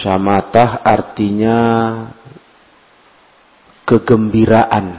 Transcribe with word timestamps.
Syamatah 0.00 0.80
artinya 0.80 1.58
kegembiraan. 3.84 4.96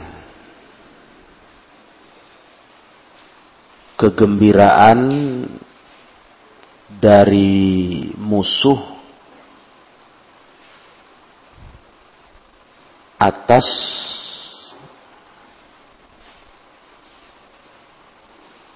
Kegembiraan 3.98 5.00
dari 6.86 8.14
musuh 8.14 8.78
atas 13.18 13.66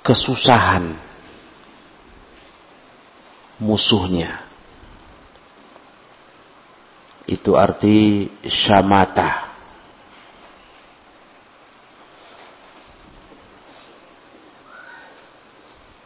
kesusahan 0.02 0.94
musuhnya. 3.58 4.45
Itu 7.26 7.58
arti 7.58 8.30
syamata. 8.46 9.50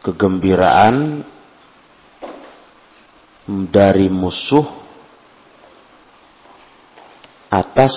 Kegembiraan 0.01 1.21
dari 3.69 4.09
musuh 4.09 4.65
atas 7.53 7.93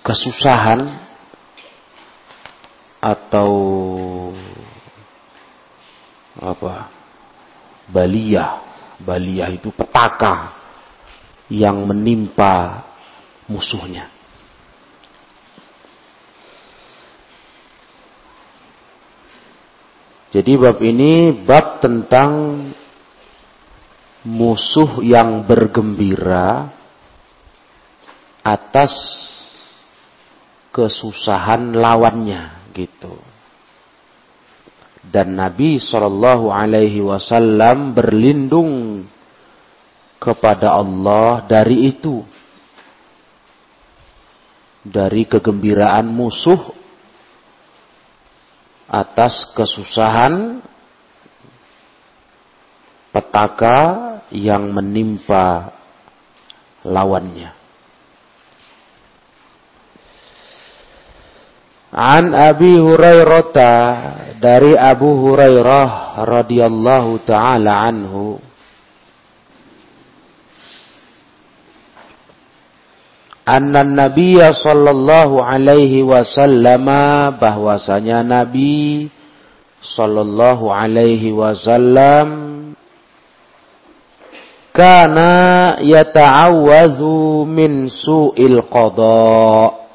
kesusahan 0.00 0.96
atau 3.04 3.52
apa? 6.40 6.88
Baliyah. 7.92 8.64
Baliyah 9.04 9.52
itu 9.52 9.68
petaka 9.76 10.55
yang 11.50 11.86
menimpa 11.86 12.82
musuhnya. 13.46 14.10
Jadi 20.34 20.52
bab 20.58 20.82
ini 20.84 21.32
bab 21.32 21.80
tentang 21.80 22.60
musuh 24.26 25.00
yang 25.00 25.46
bergembira 25.46 26.68
atas 28.42 28.92
kesusahan 30.74 31.72
lawannya 31.72 32.68
gitu. 32.76 33.16
Dan 35.06 35.38
Nabi 35.38 35.78
Shallallahu 35.78 36.50
Alaihi 36.50 37.00
Wasallam 37.00 37.94
berlindung 37.94 39.06
kepada 40.16 40.76
Allah 40.76 41.44
dari 41.44 41.92
itu, 41.92 42.24
dari 44.86 45.26
kegembiraan 45.26 46.06
musuh 46.06 46.60
atas 48.86 49.50
kesusahan 49.50 50.62
petaka 53.10 53.78
yang 54.30 54.70
menimpa 54.70 55.74
lawannya. 56.86 57.50
An 61.96 62.36
Abi 62.36 62.76
Hurairah 62.76 63.56
dari 64.36 64.76
Abu 64.76 65.16
Hurairah 65.16 66.20
radhiyallahu 66.28 67.24
taala 67.24 67.88
anhu 67.88 68.36
anna 73.46 73.86
Nabi 73.86 74.42
sallallahu 74.42 75.38
alaihi 75.38 76.02
wasallam 76.02 76.90
bahwasanya 77.38 78.26
Nabi 78.26 79.06
sallallahu 79.78 80.66
alaihi 80.66 81.30
wasallam 81.30 82.26
kana 84.74 85.78
yata'awwadhu 85.78 87.46
min 87.46 87.86
su'il 87.86 88.66
qada' 88.66 89.86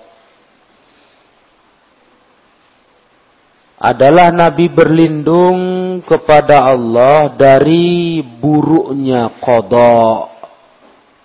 adalah 3.81 4.29
Nabi 4.29 4.69
berlindung 4.69 5.59
kepada 6.05 6.69
Allah 6.69 7.33
dari 7.33 8.21
buruknya 8.21 9.41
kodok 9.41 10.29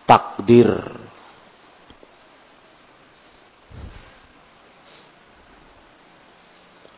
takdir. 0.09 0.96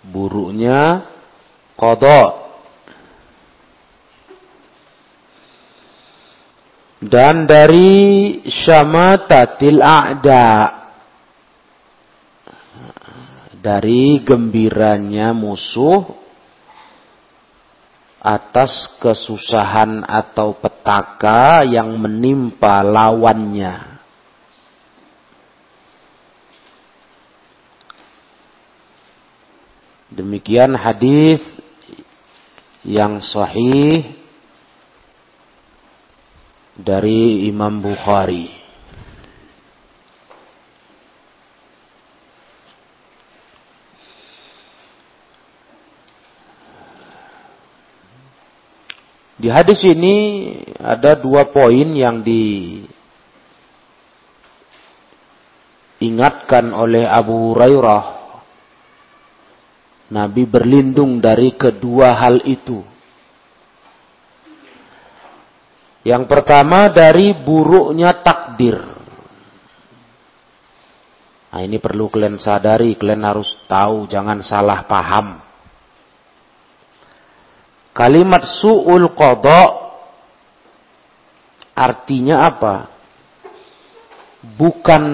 Buruknya 0.08 1.04
kodok. 1.76 2.48
Dan 6.98 7.46
dari 7.46 8.42
syamatatil 8.42 9.78
a'da' 9.78 10.78
dari 13.58 14.22
gembiranya 14.22 15.34
musuh 15.34 16.06
atas 18.19 18.98
kesusahan 18.98 20.02
atau 20.02 20.58
petaka 20.58 21.62
yang 21.62 21.94
menimpa 21.98 22.82
lawannya. 22.82 23.97
Demikian 30.08 30.72
hadis 30.72 31.44
yang 32.80 33.20
sahih 33.20 34.16
dari 36.72 37.44
Imam 37.44 37.84
Bukhari. 37.84 38.58
Di 49.38 49.46
hadis 49.54 49.86
ini 49.86 50.50
ada 50.82 51.14
dua 51.14 51.46
poin 51.52 51.94
yang 51.94 52.26
diingatkan 56.00 56.75
oleh 56.75 57.06
Abu 57.06 57.54
Hurairah. 57.54 58.18
Nabi 60.08 60.48
berlindung 60.48 61.20
dari 61.20 61.52
kedua 61.52 62.16
hal 62.16 62.41
itu. 62.48 62.80
Yang 66.00 66.24
pertama 66.24 66.88
dari 66.88 67.36
buruknya 67.36 68.24
takdir. 68.24 68.80
Nah 71.48 71.60
ini 71.60 71.76
perlu 71.76 72.08
kalian 72.08 72.41
sadari, 72.41 72.96
kalian 72.96 73.24
harus 73.24 73.52
tahu, 73.69 74.08
jangan 74.08 74.41
salah 74.41 74.88
paham. 74.88 75.44
Kalimat 77.92 78.48
su'ul 78.48 79.12
qadha 79.12 79.62
artinya 81.76 82.48
apa? 82.48 82.88
Bukan 84.56 85.04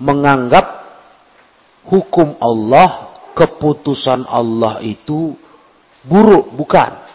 menganggap 0.00 0.79
hukum 1.90 2.38
Allah, 2.38 3.18
keputusan 3.34 4.22
Allah 4.30 4.78
itu 4.80 5.34
buruk, 6.06 6.54
bukan. 6.54 7.10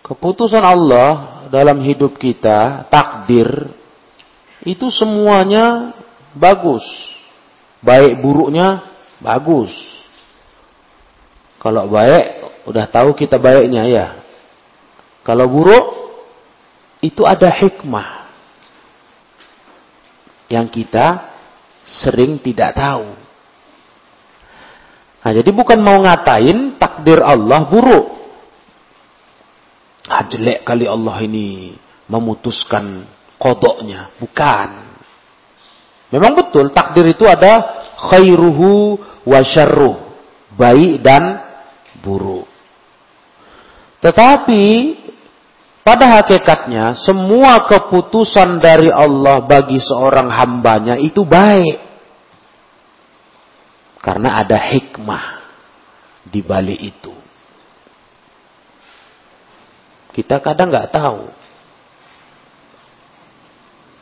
Keputusan 0.00 0.64
Allah 0.64 1.44
dalam 1.52 1.78
hidup 1.86 2.18
kita, 2.18 2.88
takdir, 2.90 3.70
itu 4.66 4.90
semuanya 4.90 5.94
bagus. 6.34 6.82
Baik 7.80 8.18
buruknya 8.20 8.84
bagus. 9.22 9.70
Kalau 11.60 11.88
baik, 11.92 12.24
udah 12.66 12.84
tahu 12.88 13.12
kita 13.12 13.36
baiknya 13.36 13.84
ya. 13.86 14.06
Kalau 15.24 15.46
buruk, 15.48 15.86
itu 17.04 17.24
ada 17.24 17.48
hikmah. 17.48 18.19
Yang 20.50 20.66
kita 20.82 21.30
sering 21.86 22.42
tidak 22.42 22.74
tahu. 22.74 23.06
Nah, 25.20 25.32
jadi 25.36 25.50
bukan 25.52 25.78
mau 25.78 26.00
ngatain 26.00 26.80
takdir 26.80 27.20
Allah 27.22 27.68
buruk. 27.68 28.06
Ah, 30.10 30.26
jelek 30.26 30.66
kali 30.66 30.90
Allah 30.90 31.16
ini 31.22 31.76
memutuskan 32.10 33.04
kodoknya. 33.38 34.10
Bukan. 34.18 34.90
Memang 36.10 36.34
betul 36.34 36.74
takdir 36.74 37.06
itu 37.14 37.22
ada 37.28 37.84
khairuhu 38.10 38.98
wa 39.22 39.40
syarruh. 39.46 40.10
Baik 40.58 40.98
dan 41.04 41.38
buruk. 42.02 42.50
Tetapi 44.00 44.64
pada 45.80 46.20
hakikatnya 46.20 46.92
semua 46.92 47.64
keputusan 47.64 48.60
dari 48.60 48.92
Allah 48.92 49.40
bagi 49.44 49.80
seorang 49.80 50.28
hambanya 50.28 51.00
itu 51.00 51.24
baik. 51.24 51.88
Karena 54.00 54.40
ada 54.40 54.56
hikmah 54.56 55.24
di 56.24 56.40
balik 56.40 56.80
itu. 56.80 57.12
Kita 60.10 60.40
kadang 60.40 60.72
nggak 60.72 60.90
tahu. 60.92 61.22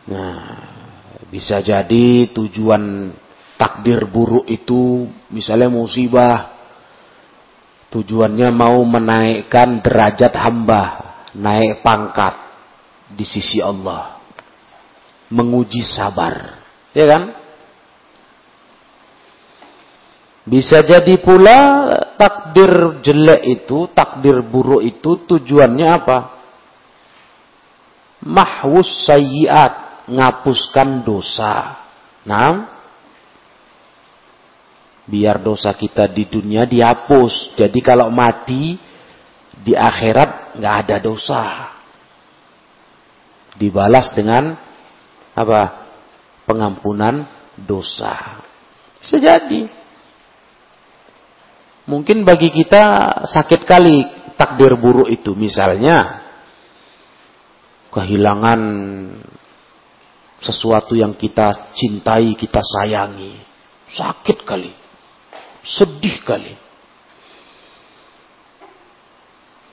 Nah, 0.08 0.40
bisa 1.28 1.60
jadi 1.60 2.30
tujuan 2.32 3.12
takdir 3.58 4.06
buruk 4.06 4.46
itu 4.48 5.10
misalnya 5.28 5.68
musibah 5.68 6.58
tujuannya 7.88 8.48
mau 8.52 8.80
menaikkan 8.84 9.80
derajat 9.80 10.32
hamba, 10.36 11.07
naik 11.36 11.84
pangkat 11.84 12.34
di 13.12 13.24
sisi 13.24 13.60
Allah. 13.60 14.20
Menguji 15.28 15.84
sabar. 15.84 16.56
Ya 16.96 17.04
kan? 17.04 17.22
Bisa 20.48 20.80
jadi 20.80 21.20
pula 21.20 21.92
takdir 22.16 23.04
jelek 23.04 23.42
itu, 23.44 23.84
takdir 23.92 24.40
buruk 24.40 24.80
itu 24.80 25.20
tujuannya 25.28 25.84
apa? 25.84 26.18
Mahwus 28.24 29.04
sayyiat, 29.04 30.08
ngapuskan 30.08 31.04
dosa. 31.04 31.84
Nah, 32.24 32.64
biar 35.04 35.40
dosa 35.40 35.76
kita 35.76 36.08
di 36.08 36.24
dunia 36.24 36.64
dihapus. 36.64 37.52
Jadi 37.52 37.80
kalau 37.84 38.08
mati 38.08 38.80
di 39.62 39.74
akhirat 39.74 40.58
nggak 40.58 40.74
ada 40.86 40.96
dosa. 41.02 41.42
Dibalas 43.58 44.14
dengan 44.14 44.54
apa? 45.34 45.90
Pengampunan 46.46 47.26
dosa. 47.58 48.42
Bisa 49.02 49.18
jadi. 49.18 49.66
Mungkin 51.88 52.22
bagi 52.22 52.52
kita 52.52 52.84
sakit 53.26 53.64
kali 53.64 54.04
takdir 54.36 54.76
buruk 54.76 55.08
itu. 55.08 55.32
Misalnya 55.34 56.22
kehilangan 57.90 58.60
sesuatu 60.38 60.94
yang 60.94 61.18
kita 61.18 61.74
cintai, 61.74 62.38
kita 62.38 62.62
sayangi. 62.62 63.40
Sakit 63.90 64.44
kali. 64.46 64.70
Sedih 65.64 66.22
kali. 66.22 66.67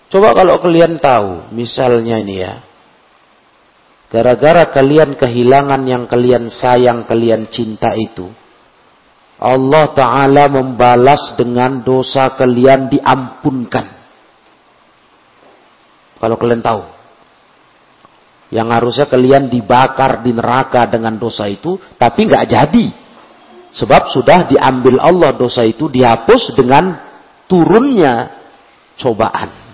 Coba 0.05 0.37
kalau 0.37 0.61
kalian 0.61 1.01
tahu, 1.01 1.49
misalnya 1.49 2.21
ini 2.21 2.35
ya. 2.45 2.61
Gara-gara 4.13 4.69
kalian 4.69 5.17
kehilangan 5.17 5.81
yang 5.89 6.05
kalian 6.05 6.53
sayang, 6.53 7.09
kalian 7.09 7.49
cinta 7.49 7.97
itu. 7.97 8.29
Allah 9.35 9.91
Ta'ala 9.91 10.47
membalas 10.47 11.35
dengan 11.35 11.83
dosa 11.83 12.31
kalian 12.37 12.87
diampunkan. 12.87 13.85
Kalau 16.21 16.37
kalian 16.39 16.63
tahu. 16.63 16.83
Yang 18.53 18.67
harusnya 18.71 19.05
kalian 19.09 19.51
dibakar 19.51 20.23
di 20.23 20.31
neraka 20.31 20.87
dengan 20.87 21.19
dosa 21.19 21.49
itu, 21.49 21.75
tapi 21.97 22.29
nggak 22.29 22.45
jadi. 22.45 22.87
Sebab 23.75 24.15
sudah 24.15 24.47
diambil 24.47 25.01
Allah 25.03 25.35
dosa 25.35 25.67
itu 25.67 25.91
dihapus 25.91 26.55
dengan 26.55 26.95
turunnya 27.51 28.31
cobaan. 28.95 29.64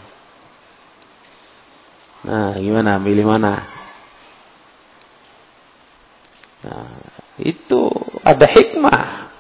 Nah, 2.22 2.54
gimana? 2.62 3.02
Milih 3.02 3.26
mana? 3.26 3.66
Nah, 6.62 6.94
itu 7.42 7.90
ada 8.22 8.46
hikmah. 8.46 9.34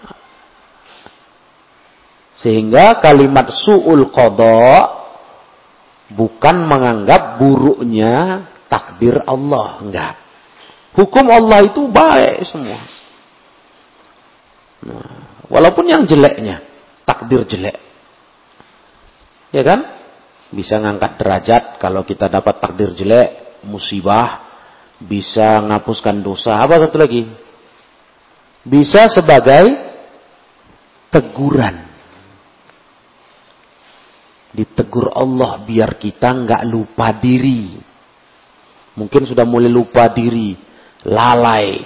Sehingga 2.41 2.97
kalimat 2.97 3.53
su'ul 3.53 4.09
qadha 4.09 4.97
bukan 6.09 6.65
menganggap 6.65 7.37
buruknya 7.37 8.49
takdir 8.65 9.21
Allah, 9.29 9.77
enggak. 9.77 10.15
Hukum 10.97 11.29
Allah 11.29 11.69
itu 11.69 11.85
baik 11.85 12.41
semua. 12.49 12.81
Nah, 14.81 15.13
walaupun 15.45 15.85
yang 15.85 16.09
jeleknya, 16.09 16.65
takdir 17.05 17.45
jelek. 17.45 17.77
Ya 19.53 19.61
kan? 19.61 20.00
Bisa 20.51 20.83
ngangkat 20.83 21.15
derajat 21.15 21.63
kalau 21.79 22.03
kita 22.03 22.27
dapat 22.27 22.59
takdir 22.59 22.91
jelek, 22.91 23.63
musibah, 23.63 24.51
bisa 24.99 25.63
ngapuskan 25.63 26.19
dosa. 26.19 26.59
Apa 26.59 26.83
satu 26.83 26.99
lagi? 26.99 27.23
Bisa 28.61 29.07
sebagai 29.07 29.65
teguran. 31.07 31.87
Ditegur 34.51 35.15
Allah 35.15 35.63
biar 35.63 35.95
kita 35.95 36.35
nggak 36.35 36.63
lupa 36.67 37.15
diri. 37.15 37.79
Mungkin 38.99 39.23
sudah 39.23 39.47
mulai 39.47 39.71
lupa 39.71 40.11
diri, 40.11 40.51
lalai, 41.07 41.79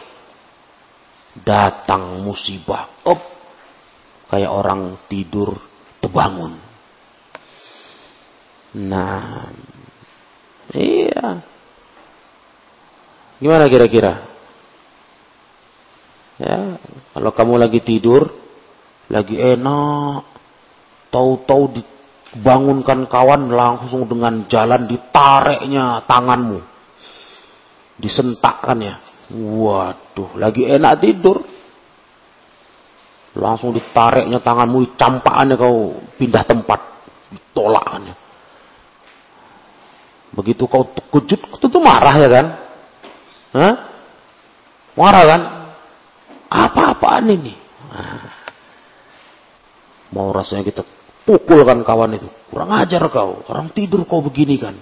datang 1.38 2.26
musibah, 2.26 3.06
op, 3.06 3.20
kayak 4.34 4.50
orang 4.50 5.06
tidur 5.06 5.54
terbangun. 6.02 6.65
Nah, 8.76 9.48
iya. 10.76 11.40
Gimana 13.40 13.72
kira-kira? 13.72 14.28
Ya, 16.36 16.76
kalau 17.16 17.32
kamu 17.32 17.56
lagi 17.56 17.80
tidur, 17.80 18.28
lagi 19.08 19.40
enak, 19.40 20.28
tahu-tahu 21.08 21.80
dibangunkan 21.80 23.08
kawan 23.08 23.48
langsung 23.48 24.04
dengan 24.12 24.44
jalan 24.52 24.92
ditariknya 24.92 26.04
tanganmu, 26.04 26.60
disentakkannya. 27.96 29.00
Waduh, 29.32 30.36
lagi 30.36 30.68
enak 30.68 30.94
tidur. 31.00 31.40
Langsung 33.40 33.72
ditariknya 33.72 34.44
tanganmu, 34.44 34.84
dicampakannya 34.84 35.56
kau 35.56 35.96
pindah 36.20 36.44
tempat. 36.44 36.80
Ditolakannya. 37.32 38.25
Begitu 40.36 40.68
kau 40.68 40.92
kejut, 40.92 41.40
tentu 41.64 41.80
marah 41.80 42.16
ya 42.20 42.30
kan? 42.30 42.46
Hah? 43.56 43.74
Marah 45.00 45.24
kan? 45.24 45.42
Apa-apaan 46.52 47.26
ini? 47.32 47.56
Nah. 47.90 48.36
Mau 50.12 50.32
rasanya 50.36 50.68
kita 50.68 50.84
pukulkan 51.24 51.84
kawan 51.88 52.20
itu. 52.20 52.28
Kurang 52.52 52.76
ajar 52.76 53.08
kau. 53.08 53.48
Orang 53.48 53.72
tidur 53.72 54.04
kau 54.04 54.20
begini 54.20 54.60
kan. 54.60 54.76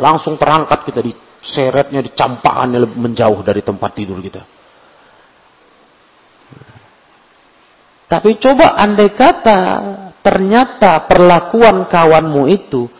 Langsung 0.00 0.40
terangkat 0.40 0.88
kita 0.88 1.00
di 1.04 1.12
seretnya 1.40 2.04
dicampakkannya 2.04 2.96
menjauh 2.96 3.40
dari 3.44 3.60
tempat 3.60 3.90
tidur 3.96 4.20
kita. 4.20 4.42
Tapi 8.10 8.30
coba 8.42 8.74
andai 8.74 9.14
kata 9.14 9.60
ternyata 10.20 11.06
perlakuan 11.06 11.86
kawanmu 11.86 12.42
itu 12.50 12.90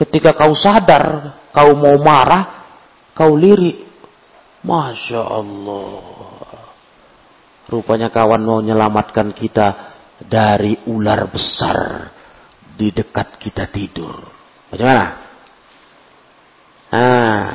ketika 0.00 0.32
kau 0.32 0.56
sadar 0.56 1.36
kau 1.52 1.76
mau 1.76 1.98
marah, 2.00 2.64
kau 3.12 3.36
lirik. 3.36 3.90
Masya 4.60 5.22
Allah. 5.24 6.04
Rupanya 7.70 8.12
kawan 8.12 8.42
mau 8.44 8.58
menyelamatkan 8.60 9.32
kita 9.32 9.96
dari 10.20 10.76
ular 10.90 11.30
besar 11.32 12.12
di 12.76 12.92
dekat 12.92 13.40
kita 13.40 13.72
tidur. 13.72 14.20
Bagaimana? 14.68 15.06
Nah, 16.90 17.48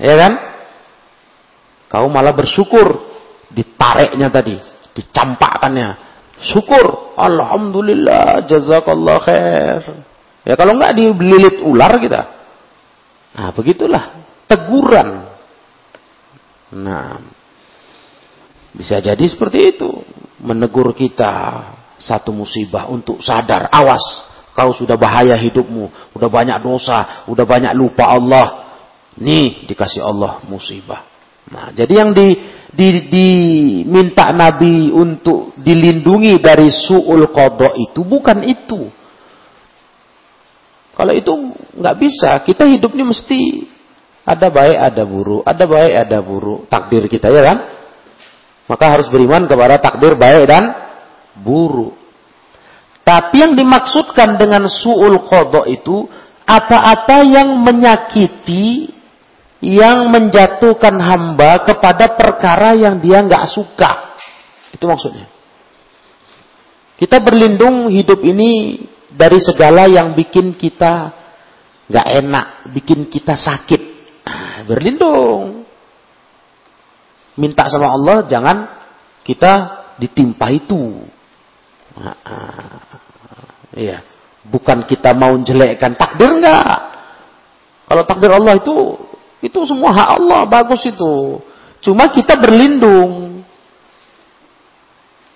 ya 0.00 0.14
kan? 0.16 0.32
Kau 1.86 2.06
malah 2.10 2.34
bersyukur 2.34 2.98
ditariknya 3.50 4.30
tadi, 4.30 4.58
dicampakkannya. 4.96 6.10
Syukur, 6.40 7.14
alhamdulillah, 7.20 8.48
jazakallah 8.48 9.16
khair. 9.22 10.09
Ya 10.44 10.56
kalau 10.56 10.76
enggak 10.76 10.96
dililit 10.96 11.60
ular 11.60 11.92
kita. 12.00 12.22
Nah, 13.36 13.50
begitulah 13.54 14.04
teguran. 14.48 15.30
Nah, 16.74 17.18
bisa 18.74 19.02
jadi 19.02 19.24
seperti 19.26 19.76
itu, 19.76 19.90
menegur 20.42 20.94
kita 20.94 21.66
satu 21.98 22.30
musibah 22.32 22.88
untuk 22.88 23.20
sadar, 23.20 23.68
awas, 23.70 24.02
kau 24.54 24.72
sudah 24.72 24.94
bahaya 24.94 25.36
hidupmu, 25.36 26.14
udah 26.14 26.30
banyak 26.30 26.58
dosa, 26.62 27.26
udah 27.28 27.44
banyak 27.44 27.72
lupa 27.74 28.06
Allah, 28.10 28.70
Nih 29.18 29.66
dikasih 29.66 30.06
Allah 30.06 30.40
musibah. 30.46 31.10
Nah, 31.50 31.74
jadi 31.74 31.92
yang 32.06 32.14
di, 32.14 32.38
di, 32.70 32.88
diminta 33.10 34.30
Nabi 34.30 34.94
untuk 34.94 35.58
dilindungi 35.58 36.38
dari 36.38 36.70
su'ul 36.70 37.26
qadha 37.34 37.74
itu 37.74 38.06
bukan 38.06 38.46
itu. 38.46 38.86
Kalau 41.00 41.16
itu 41.16 41.32
nggak 41.80 41.96
bisa, 41.96 42.44
kita 42.44 42.68
hidup 42.68 42.92
ini 42.92 43.08
mesti 43.08 43.40
ada 44.20 44.52
baik, 44.52 44.76
ada 44.76 45.02
buruk, 45.08 45.40
ada 45.48 45.64
baik, 45.64 45.92
ada 45.96 46.18
buruk. 46.20 46.68
Takdir 46.68 47.08
kita 47.08 47.32
ya 47.32 47.40
kan? 47.40 47.58
Maka 48.68 48.84
harus 48.84 49.08
beriman 49.08 49.48
kepada 49.48 49.80
takdir 49.80 50.12
baik 50.12 50.44
dan 50.44 50.76
buruk. 51.40 51.96
Tapi 53.00 53.40
yang 53.40 53.56
dimaksudkan 53.56 54.36
dengan 54.36 54.68
su'ul 54.68 55.24
kodok 55.24 55.64
itu 55.72 56.04
apa-apa 56.44 57.24
yang 57.24 57.64
menyakiti, 57.64 58.92
yang 59.64 60.12
menjatuhkan 60.12 61.00
hamba 61.00 61.64
kepada 61.64 62.12
perkara 62.12 62.76
yang 62.76 63.00
dia 63.00 63.24
nggak 63.24 63.48
suka. 63.48 64.20
Itu 64.76 64.84
maksudnya. 64.84 65.32
Kita 67.00 67.24
berlindung 67.24 67.88
hidup 67.88 68.20
ini 68.20 68.84
dari 69.20 69.36
segala 69.44 69.84
yang 69.84 70.16
bikin 70.16 70.56
kita 70.56 71.12
nggak 71.92 72.08
enak, 72.24 72.46
bikin 72.72 73.12
kita 73.12 73.36
sakit. 73.36 73.82
Nah, 74.24 74.64
berlindung. 74.64 75.68
Minta 77.36 77.68
sama 77.68 77.92
Allah 77.92 78.24
jangan 78.24 78.64
kita 79.20 79.52
ditimpa 80.00 80.48
itu. 80.48 81.04
Nah, 82.00 82.16
iya. 83.76 84.00
Bukan 84.40 84.88
kita 84.88 85.12
mau 85.12 85.36
jelekkan 85.44 85.92
takdir 86.00 86.32
enggak. 86.32 86.80
Kalau 87.84 88.02
takdir 88.08 88.32
Allah 88.32 88.56
itu 88.56 88.96
itu 89.44 89.58
semua 89.68 89.92
hak 89.92 90.08
Allah, 90.16 90.48
bagus 90.48 90.80
itu. 90.88 91.44
Cuma 91.84 92.08
kita 92.08 92.40
berlindung 92.40 93.44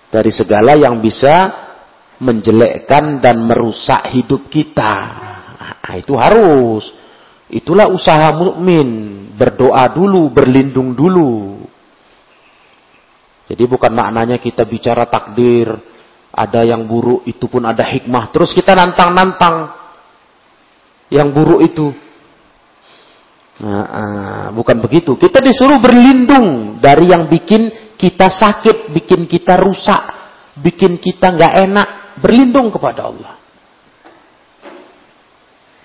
dari 0.09 0.33
segala 0.33 0.73
yang 0.73 0.97
bisa 0.97 1.64
menjelekkan 2.25 3.21
dan 3.21 3.45
merusak 3.45 4.09
hidup 4.09 4.49
kita. 4.49 4.93
Nah, 5.85 5.93
itu 5.93 6.17
harus. 6.17 6.89
Itulah 7.45 7.85
usaha 7.93 8.33
mukmin, 8.33 9.29
berdoa 9.37 9.85
dulu, 9.93 10.33
berlindung 10.33 10.97
dulu. 10.97 11.61
Jadi 13.45 13.63
bukan 13.69 13.93
maknanya 13.93 14.41
kita 14.41 14.65
bicara 14.65 15.05
takdir, 15.05 15.69
ada 16.33 16.65
yang 16.65 16.89
buruk, 16.89 17.21
itu 17.29 17.45
pun 17.45 17.61
ada 17.69 17.85
hikmah. 17.85 18.33
Terus 18.33 18.57
kita 18.57 18.73
nantang-nantang 18.73 19.69
yang 21.13 21.29
buruk 21.29 21.61
itu. 21.61 21.93
Nah, 23.55 23.83
uh, 23.87 24.47
bukan 24.51 24.83
begitu. 24.83 25.15
Kita 25.15 25.39
disuruh 25.39 25.79
berlindung 25.79 26.81
dari 26.83 27.07
yang 27.07 27.29
bikin 27.31 27.95
kita 27.95 28.27
sakit, 28.27 28.91
bikin 28.91 29.29
kita 29.31 29.55
rusak, 29.55 30.01
bikin 30.59 30.99
kita 30.99 31.31
nggak 31.31 31.53
enak. 31.69 31.89
Berlindung 32.19 32.71
kepada 32.71 33.11
Allah. 33.11 33.33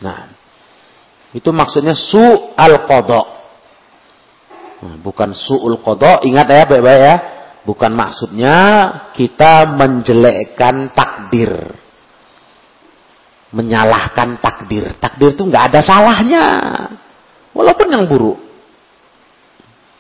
Nah, 0.00 0.20
itu 1.36 1.50
maksudnya 1.54 1.94
su 1.94 2.22
al. 2.56 2.74
Nah, 4.80 4.96
bukan 5.04 5.36
su'ul 5.36 5.84
kodok. 5.84 6.24
Ingat 6.24 6.46
ya 6.48 6.64
baik-baik 6.64 7.00
ya. 7.04 7.16
Bukan 7.60 7.92
maksudnya 7.92 8.56
kita 9.12 9.68
menjelekkan 9.76 10.88
takdir. 10.96 11.52
Menyalahkan 13.52 14.40
takdir. 14.40 14.96
Takdir 14.96 15.36
itu 15.36 15.42
nggak 15.44 15.64
ada 15.68 15.80
salahnya. 15.84 16.44
Walaupun 17.52 17.92
yang 17.92 18.08
buruk. 18.08 18.40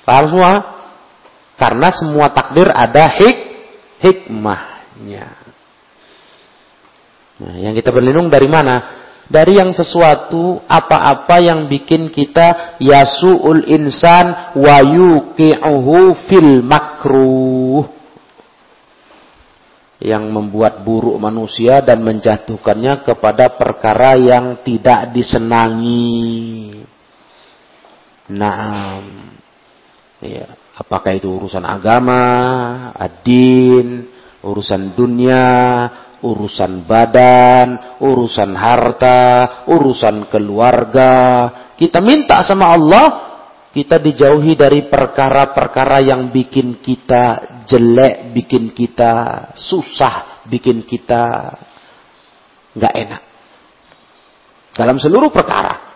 Paham 0.08 0.24
semua? 0.32 0.52
Karena 1.60 1.88
semua 1.92 2.26
takdir 2.32 2.72
ada 2.72 3.04
hik 3.20 3.38
hikmahnya. 4.00 5.39
Nah, 7.40 7.56
yang 7.56 7.72
kita 7.72 7.88
berlindung 7.88 8.28
dari 8.28 8.48
mana? 8.48 9.00
dari 9.30 9.62
yang 9.62 9.70
sesuatu 9.70 10.58
apa-apa 10.66 11.38
yang 11.38 11.70
bikin 11.70 12.10
kita 12.10 12.82
yasuul 12.82 13.62
insan 13.70 14.58
wa 14.58 14.82
yuqi'uhu 14.82 16.26
fil 16.26 16.66
makruh 16.66 17.86
yang 20.02 20.26
membuat 20.34 20.82
buruk 20.82 21.14
manusia 21.22 21.78
dan 21.78 22.02
menjatuhkannya 22.02 23.06
kepada 23.06 23.54
perkara 23.54 24.18
yang 24.18 24.66
tidak 24.66 25.14
disenangi. 25.14 26.74
Naam. 28.32 29.30
Ya, 30.24 30.56
apakah 30.74 31.14
itu 31.14 31.28
urusan 31.28 31.64
agama, 31.68 32.24
adin, 32.96 34.08
urusan 34.40 34.96
dunia, 34.96 35.44
urusan 36.20 36.84
badan, 36.84 37.98
urusan 38.00 38.52
harta, 38.56 39.20
urusan 39.68 40.28
keluarga. 40.28 41.12
Kita 41.76 42.00
minta 42.04 42.44
sama 42.44 42.76
Allah, 42.76 43.06
kita 43.72 43.96
dijauhi 44.02 44.58
dari 44.58 44.90
perkara-perkara 44.90 46.04
yang 46.04 46.28
bikin 46.28 46.82
kita 46.82 47.62
jelek, 47.64 48.34
bikin 48.34 48.74
kita 48.74 49.12
susah, 49.56 50.44
bikin 50.50 50.84
kita 50.84 51.54
nggak 52.74 52.94
enak. 52.94 53.22
Dalam 54.74 54.96
seluruh 54.98 55.30
perkara. 55.32 55.88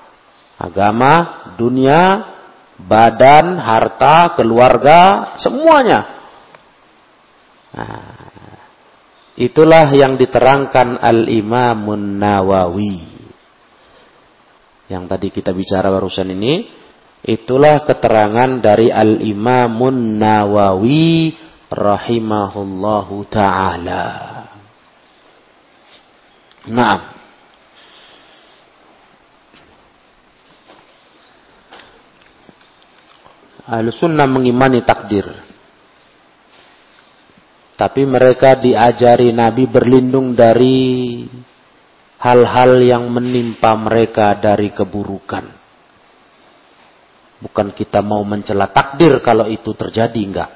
Agama, 0.55 1.43
dunia, 1.59 2.35
badan, 2.79 3.59
harta, 3.59 4.39
keluarga, 4.39 5.35
semuanya. 5.43 6.01
Nah, 7.75 8.14
Itulah 9.35 9.91
yang 9.91 10.15
diterangkan 10.15 11.03
Al-Imamun 11.03 12.23
Nawawi. 12.23 12.99
Yang 14.87 15.05
tadi 15.11 15.29
kita 15.35 15.51
bicara 15.51 15.91
barusan 15.91 16.31
ini, 16.31 16.71
itulah 17.27 17.83
keterangan 17.83 18.63
dari 18.63 18.95
Al-Imamun 18.95 20.23
Nawawi 20.23 21.35
rahimahullahu 21.67 23.27
taala. 23.27 24.07
Nah, 26.71 26.97
Al-Sunnah 33.65 34.29
mengimani 34.29 34.85
takdir. 34.85 35.44
Tapi 37.75 38.07
mereka 38.07 38.55
diajari 38.55 39.35
Nabi 39.35 39.67
berlindung 39.67 40.39
dari 40.39 41.23
hal-hal 42.23 42.79
yang 42.79 43.11
menimpa 43.11 43.75
mereka 43.75 44.39
dari 44.39 44.71
keburukan. 44.71 45.45
Bukan 47.43 47.75
kita 47.75 48.01
mau 48.01 48.23
mencela 48.23 48.71
takdir 48.71 49.21
kalau 49.21 49.51
itu 49.51 49.75
terjadi, 49.75 50.21
enggak. 50.23 50.51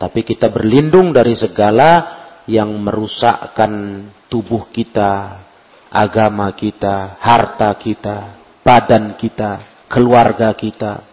Tapi 0.00 0.24
kita 0.24 0.48
berlindung 0.48 1.12
dari 1.12 1.36
segala 1.36 2.18
yang 2.48 2.72
merusakkan 2.80 4.02
tubuh 4.32 4.72
kita, 4.72 5.44
agama 5.92 6.50
kita, 6.56 7.20
harta 7.20 7.70
kita, 7.76 8.40
badan 8.64 9.14
kita, 9.14 9.84
keluarga 9.92 10.50
kita. 10.56 11.04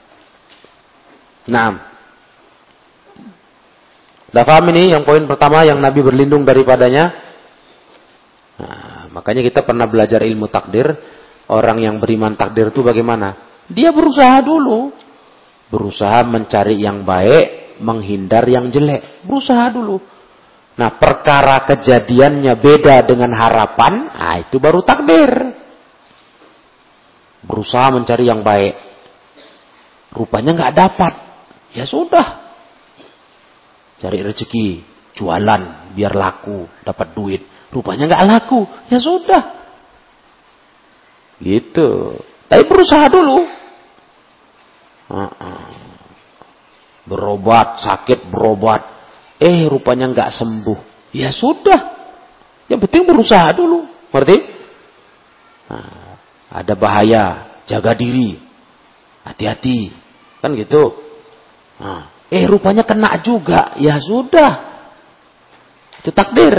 Nah, 1.51 1.86
Sudah 4.27 4.43
paham 4.43 4.67
ini 4.75 4.91
yang 4.91 5.07
poin 5.07 5.23
pertama 5.23 5.63
yang 5.63 5.79
Nabi 5.79 6.03
berlindung 6.03 6.43
daripadanya? 6.43 7.15
Nah, 8.59 9.07
makanya 9.15 9.39
kita 9.39 9.63
pernah 9.63 9.87
belajar 9.87 10.19
ilmu 10.19 10.51
takdir. 10.51 10.91
Orang 11.47 11.79
yang 11.79 11.95
beriman 11.95 12.35
takdir 12.35 12.75
itu 12.75 12.83
bagaimana? 12.83 13.63
Dia 13.71 13.95
berusaha 13.95 14.43
dulu. 14.43 14.91
Berusaha 15.71 16.27
mencari 16.27 16.75
yang 16.79 17.07
baik, 17.07 17.79
menghindar 17.79 18.43
yang 18.51 18.67
jelek. 18.67 19.23
Berusaha 19.23 19.71
dulu. 19.71 19.99
Nah, 20.77 20.93
perkara 20.99 21.63
kejadiannya 21.65 22.53
beda 22.59 23.01
dengan 23.07 23.33
harapan, 23.33 24.13
nah 24.13 24.37
itu 24.37 24.61
baru 24.61 24.85
takdir. 24.85 25.55
Berusaha 27.47 27.89
mencari 27.95 28.27
yang 28.27 28.43
baik. 28.45 28.75
Rupanya 30.13 30.51
nggak 30.53 30.75
dapat. 30.75 31.13
Ya 31.73 31.83
sudah, 31.87 32.46
cari 33.97 34.19
rezeki, 34.21 34.67
jualan 35.17 35.93
biar 35.97 36.13
laku, 36.13 36.69
dapat 36.85 37.07
duit. 37.17 37.41
Rupanya 37.73 38.07
nggak 38.07 38.25
laku, 38.25 38.63
ya 38.87 38.99
sudah. 39.01 39.43
Gitu. 41.37 42.17
Tapi 42.47 42.63
berusaha 42.65 43.05
dulu. 43.11 43.37
Berobat, 47.07 47.79
sakit 47.83 48.27
berobat. 48.31 48.81
Eh 49.37 49.69
rupanya 49.69 50.09
nggak 50.09 50.33
sembuh. 50.33 50.79
Ya 51.13 51.31
sudah. 51.31 51.95
Yang 52.67 52.79
penting 52.87 53.03
berusaha 53.07 53.47
dulu. 53.55 53.87
Ngerti? 54.11 54.37
Nah, 55.67 56.19
ada 56.51 56.73
bahaya, 56.75 57.25
jaga 57.63 57.95
diri. 57.95 58.39
Hati-hati. 59.23 59.91
Kan 60.39 60.55
gitu. 60.55 60.95
Nah, 61.79 62.16
Eh 62.27 62.43
rupanya 62.43 62.83
kena 62.83 63.23
juga. 63.23 63.75
Ya 63.79 63.99
sudah. 64.03 64.51
Itu 66.03 66.11
takdir. 66.11 66.55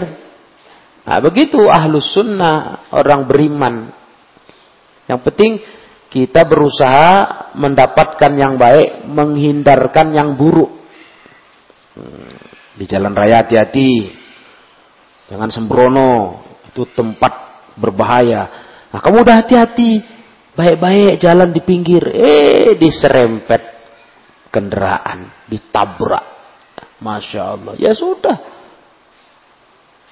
Nah, 1.09 1.19
begitu 1.25 1.69
ahlus 1.69 2.13
sunnah, 2.13 2.89
orang 2.93 3.25
beriman. 3.25 3.89
Yang 5.09 5.21
penting 5.25 5.53
kita 6.09 6.45
berusaha 6.45 7.53
mendapatkan 7.57 8.33
yang 8.37 8.61
baik, 8.61 9.09
menghindarkan 9.09 10.13
yang 10.13 10.37
buruk. 10.37 10.69
Hmm, 11.97 12.33
di 12.77 12.85
jalan 12.85 13.13
raya 13.17 13.45
hati-hati. 13.45 14.13
Jangan 15.33 15.49
sembrono. 15.53 16.45
Itu 16.69 16.89
tempat 16.93 17.33
berbahaya. 17.77 18.43
Nah, 18.93 19.01
kamu 19.01 19.25
udah 19.25 19.37
hati-hati. 19.45 20.01
Baik-baik 20.57 21.21
jalan 21.21 21.53
di 21.53 21.61
pinggir. 21.65 22.05
Eh, 22.09 22.77
diserempet 22.77 23.78
kendaraan. 24.59 25.47
Ditabrak. 25.47 26.27
Masya 26.99 27.43
Allah. 27.55 27.75
Ya 27.79 27.95
sudah. 27.95 28.37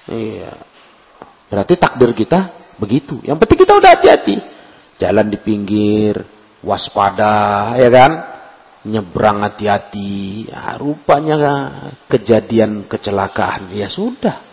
Iya. 0.07 0.55
Berarti 1.51 1.75
takdir 1.75 2.15
kita 2.15 2.71
begitu. 2.79 3.19
Yang 3.27 3.37
penting 3.43 3.59
kita 3.67 3.73
udah 3.75 3.89
hati-hati. 3.91 4.35
Jalan 4.97 5.27
di 5.29 5.37
pinggir, 5.37 6.23
waspada, 6.63 7.75
ya 7.75 7.91
kan? 7.91 8.11
Nyebrang 8.87 9.43
hati-hati. 9.43 10.47
Ya, 10.47 10.79
rupanya 10.79 11.35
kejadian 12.07 12.87
kecelakaan. 12.87 13.75
Ya 13.75 13.91
sudah. 13.91 14.47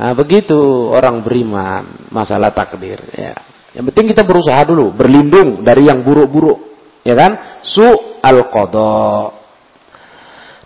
Nah, 0.00 0.16
begitu 0.16 0.56
orang 0.88 1.20
beriman 1.20 2.08
masalah 2.08 2.54
takdir. 2.56 3.02
Ya. 3.12 3.36
Yang 3.76 3.84
penting 3.92 4.06
kita 4.16 4.22
berusaha 4.24 4.58
dulu 4.64 4.96
berlindung 4.96 5.60
dari 5.60 5.86
yang 5.86 6.00
buruk-buruk, 6.02 6.69
ya 7.10 7.16
kan? 7.18 7.32
Su 7.66 7.86
al 8.22 8.46
qada. 8.46 9.34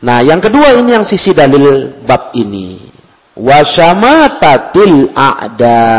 Nah, 0.05 0.21
yang 0.21 0.39
kedua 0.45 0.77
ini 0.77 0.93
yang 0.93 1.07
sisi 1.09 1.33
dalil 1.33 2.05
bab 2.05 2.37
ini 2.37 2.93
wasyamatatil 3.35 5.11
a'da 5.17 5.91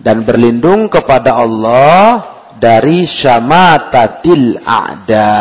dan 0.00 0.24
berlindung 0.24 0.88
kepada 0.88 1.36
Allah 1.36 2.04
dari 2.56 3.04
syamatatil 3.04 4.62
a'da. 4.64 5.40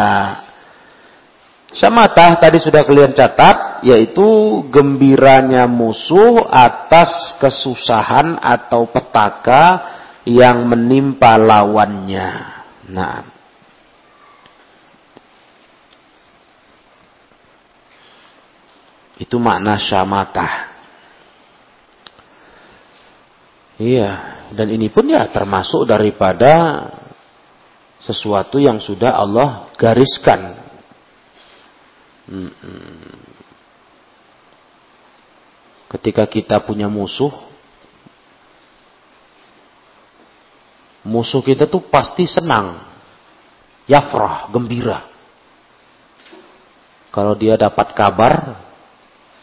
Syamatah 1.69 2.41
tadi 2.41 2.57
sudah 2.57 2.81
kalian 2.81 3.13
catat 3.13 3.85
yaitu 3.85 4.25
gembiranya 4.73 5.69
musuh 5.69 6.49
atas 6.49 7.37
kesusahan 7.37 8.41
atau 8.41 8.89
petaka 8.89 9.77
yang 10.25 10.65
menimpa 10.65 11.37
lawannya. 11.37 12.29
Nah, 12.89 13.21
Itu 19.19 19.35
makna 19.35 19.75
syamatah. 19.75 20.71
Iya, 23.79 24.11
dan 24.55 24.67
ini 24.71 24.87
pun 24.91 25.07
ya 25.07 25.27
termasuk 25.27 25.87
daripada 25.87 26.87
sesuatu 27.99 28.59
yang 28.59 28.79
sudah 28.79 29.15
Allah 29.15 29.71
gariskan. 29.75 30.55
Ketika 35.89 36.23
kita 36.27 36.59
punya 36.63 36.87
musuh, 36.91 37.31
musuh 41.03 41.39
kita 41.43 41.67
tuh 41.67 41.83
pasti 41.87 42.27
senang, 42.27 42.83
yafrah, 43.87 44.47
gembira. 44.51 45.07
Kalau 47.09 47.33
dia 47.33 47.57
dapat 47.57 47.95
kabar 47.97 48.68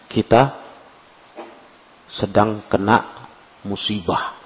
kita 0.06 0.56
sedang 2.10 2.62
kena 2.70 3.28
musibah. 3.66 4.38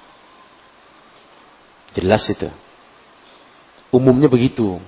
Jelas 1.93 2.25
itu. 2.31 2.49
Umumnya 3.91 4.31
begitu. 4.31 4.79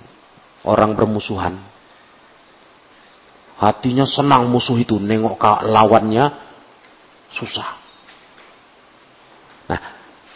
Orang 0.64 0.96
bermusuhan. 0.96 1.60
Hatinya 3.60 4.08
senang 4.08 4.48
musuh 4.50 4.80
itu. 4.80 4.98
Nengok 4.98 5.40
lawannya 5.68 6.32
susah. 7.30 7.70
Nah, 9.68 9.80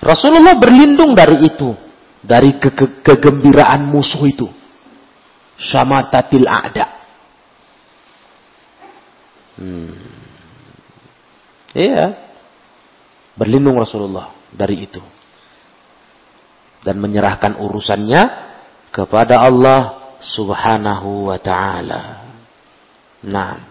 Rasulullah 0.04 0.56
berlindung 0.60 1.16
dari 1.16 1.48
itu. 1.48 1.72
Dari 2.22 2.60
ke 2.60 2.76
ke 2.76 2.86
kegembiraan 3.02 3.88
musuh 3.88 4.24
itu. 4.28 4.48
Syamatatil 5.58 6.46
a'da. 6.46 6.86
Hmm. 9.58 10.07
Iya. 11.78 12.18
Berlindung 13.38 13.78
Rasulullah 13.78 14.34
dari 14.50 14.90
itu. 14.90 14.98
Dan 16.82 16.98
menyerahkan 16.98 17.62
urusannya 17.62 18.50
kepada 18.90 19.46
Allah 19.46 20.18
subhanahu 20.18 21.30
wa 21.30 21.38
ta'ala. 21.38 22.02
Nah. 23.30 23.62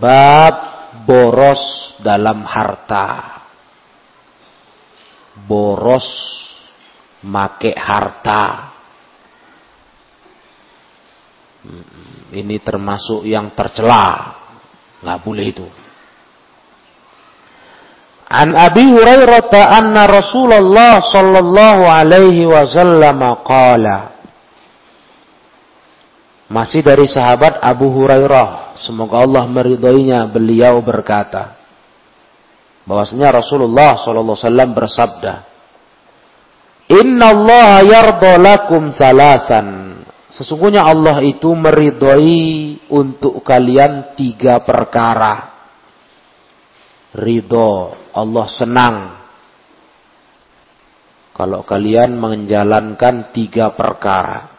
Bab 0.01 0.55
boros 1.07 1.95
dalam 2.01 2.43
harta. 2.43 3.39
Boros 5.47 6.07
make 7.23 7.71
harta. 7.77 8.73
Ini 12.33 12.57
termasuk 12.65 13.23
yang 13.23 13.53
tercela. 13.53 14.35
Nggak 15.01 15.19
boleh 15.21 15.45
itu. 15.45 15.67
An 18.31 18.55
Abi 18.55 18.87
Hurairah 18.87 19.51
anna 19.51 20.07
Rasulullah 20.07 21.03
sallallahu 21.03 21.83
alaihi 21.83 22.47
wasallam 22.47 23.19
qala 23.43 24.20
masih 26.51 26.83
dari 26.83 27.07
sahabat 27.07 27.63
Abu 27.63 27.87
Hurairah. 27.87 28.75
Semoga 28.75 29.23
Allah 29.23 29.47
meridhoinya. 29.47 30.27
Beliau 30.27 30.83
berkata. 30.83 31.55
Bahwasanya 32.83 33.39
Rasulullah 33.39 33.95
SAW 33.95 34.75
bersabda. 34.75 35.47
Inna 36.91 37.31
Allah 37.31 37.87
yardo 37.87 38.35
lakum 38.35 38.91
salasan. 38.91 39.95
Sesungguhnya 40.35 40.83
Allah 40.83 41.23
itu 41.23 41.47
meridhoi 41.55 42.83
untuk 42.91 43.39
kalian 43.47 44.11
tiga 44.19 44.59
perkara. 44.59 45.55
Ridho. 47.15 47.95
Allah 48.11 48.47
senang. 48.51 48.95
Kalau 51.31 51.63
kalian 51.63 52.19
menjalankan 52.19 53.31
tiga 53.31 53.71
perkara. 53.71 54.50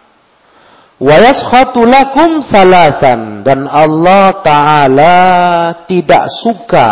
Wa 1.03 1.19
lakum 1.19 2.47
salasan 2.47 3.43
dan 3.43 3.67
Allah 3.67 4.39
taala 4.39 5.19
tidak 5.91 6.31
suka 6.31 6.91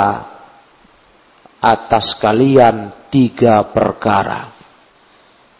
atas 1.63 2.19
kalian 2.19 2.91
tiga 3.07 3.71
perkara. 3.71 4.51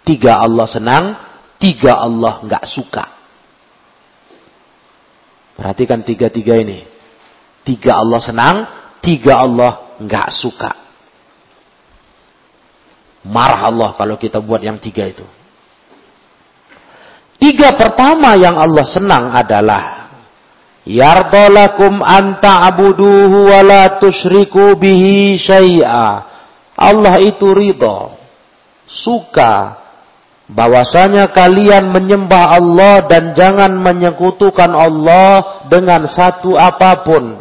Tiga 0.03 0.43
Allah 0.43 0.67
senang, 0.67 1.05
tiga 1.63 2.03
Allah 2.03 2.43
nggak 2.43 2.65
suka. 2.67 3.05
Perhatikan 5.55 6.03
tiga-tiga 6.03 6.59
ini. 6.59 6.83
Tiga 7.63 8.03
Allah 8.03 8.19
senang, 8.19 8.57
tiga 8.99 9.47
Allah 9.47 9.95
nggak 10.03 10.29
suka. 10.35 10.73
Marah 13.31 13.69
Allah 13.71 13.95
kalau 13.95 14.19
kita 14.19 14.43
buat 14.43 14.59
yang 14.59 14.81
tiga 14.83 15.07
itu. 15.07 15.23
Tiga 17.41 17.73
pertama 17.73 18.37
yang 18.37 18.61
Allah 18.61 18.85
senang 18.85 19.33
adalah 19.33 20.01
Yardolakum 20.85 22.01
anta 22.05 22.69
abuduhu 22.69 23.49
wa 23.49 23.97
tusyriku 24.01 24.77
bihi 24.77 25.41
syai'a. 25.41 26.25
Allah 26.77 27.17
itu 27.21 27.53
ridho. 27.53 28.17
Suka 28.89 29.81
bahwasanya 30.51 31.31
kalian 31.31 31.95
menyembah 31.95 32.59
Allah 32.59 33.07
dan 33.07 33.37
jangan 33.39 33.71
menyekutukan 33.77 34.73
Allah 34.73 35.63
dengan 35.71 36.11
satu 36.11 36.59
apa 36.59 37.07
pun. 37.07 37.39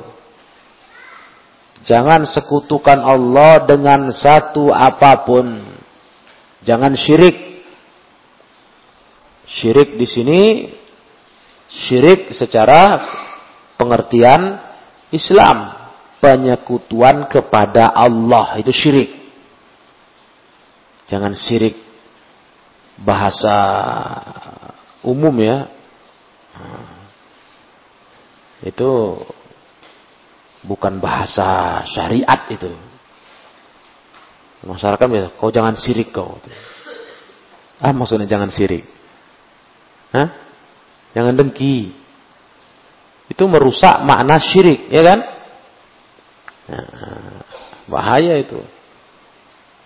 Jangan 1.88 2.28
sekutukan 2.28 3.02
Allah 3.02 3.66
dengan 3.66 4.14
satu 4.14 4.70
apa 4.70 5.26
pun. 5.26 5.64
Jangan 6.62 6.94
syirik 6.94 7.49
Syirik 9.50 9.98
di 9.98 10.06
sini 10.06 10.42
Syirik 11.70 12.34
secara 12.34 12.98
pengertian 13.78 14.58
Islam. 15.14 15.78
Penyekutuan 16.20 17.32
kepada 17.32 17.96
Allah. 17.96 18.60
Itu 18.60 18.76
syirik. 18.76 19.08
Jangan 21.08 21.32
syirik 21.32 21.80
bahasa 23.00 23.56
umum 25.00 25.32
ya. 25.40 25.72
Itu 28.60 29.24
bukan 30.68 31.00
bahasa 31.00 31.82
syariat 31.88 32.52
itu. 32.52 32.68
Masyarakat 34.68 35.08
bilang, 35.08 35.32
kau 35.40 35.56
jangan 35.56 35.80
sirik 35.80 36.12
kau. 36.12 36.36
Ah 37.80 37.96
maksudnya 37.96 38.28
jangan 38.28 38.52
sirik. 38.52 38.99
Hah? 40.10 40.28
Jangan 41.14 41.34
dengki. 41.38 41.94
Itu 43.30 43.46
merusak 43.46 44.02
makna 44.06 44.42
syirik, 44.42 44.90
ya 44.90 45.02
kan? 45.06 45.20
Nah, 46.70 47.42
bahaya 47.86 48.38
itu. 48.42 48.58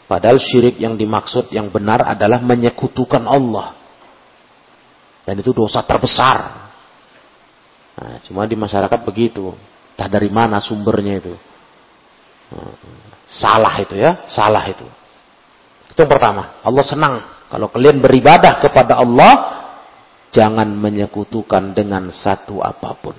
Padahal 0.08 0.40
syirik 0.40 0.80
yang 0.80 1.00
dimaksud 1.00 1.52
yang 1.52 1.72
benar 1.72 2.04
adalah 2.08 2.40
menyekutukan 2.40 3.24
Allah. 3.24 3.76
Dan 5.24 5.40
itu 5.40 5.56
dosa 5.56 5.84
terbesar. 5.84 6.38
Nah, 8.00 8.20
cuma 8.28 8.44
di 8.44 8.56
masyarakat 8.60 9.00
begitu. 9.08 9.56
Entah 9.96 10.10
dari 10.12 10.28
mana 10.28 10.60
sumbernya 10.60 11.24
itu. 11.24 11.34
Salah 13.28 13.80
itu 13.80 13.96
ya, 13.96 14.28
salah 14.28 14.64
itu. 14.68 14.86
Itu 15.90 16.00
yang 16.04 16.12
pertama. 16.12 16.60
Allah 16.64 16.86
senang 16.86 17.14
kalau 17.48 17.70
kalian 17.70 18.02
beribadah 18.02 18.60
kepada 18.60 19.00
Allah, 19.00 19.63
jangan 20.34 20.68
menyekutukan 20.74 21.78
dengan 21.78 22.10
satu 22.10 22.60
apa 22.60 22.92
pun. 22.98 23.16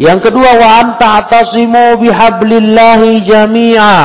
Yang 0.00 0.32
kedua, 0.32 0.56
wa 0.56 0.68
anta 0.80 1.20
atasimu 1.20 2.00
bihablillahi 2.00 3.28
jami'a. 3.28 4.00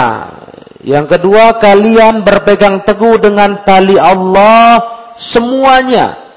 Yang 0.83 1.05
kedua, 1.15 1.55
kalian 1.63 2.27
berpegang 2.27 2.83
teguh 2.83 3.15
dengan 3.23 3.63
tali 3.63 3.95
Allah 3.95 4.83
semuanya. 5.15 6.27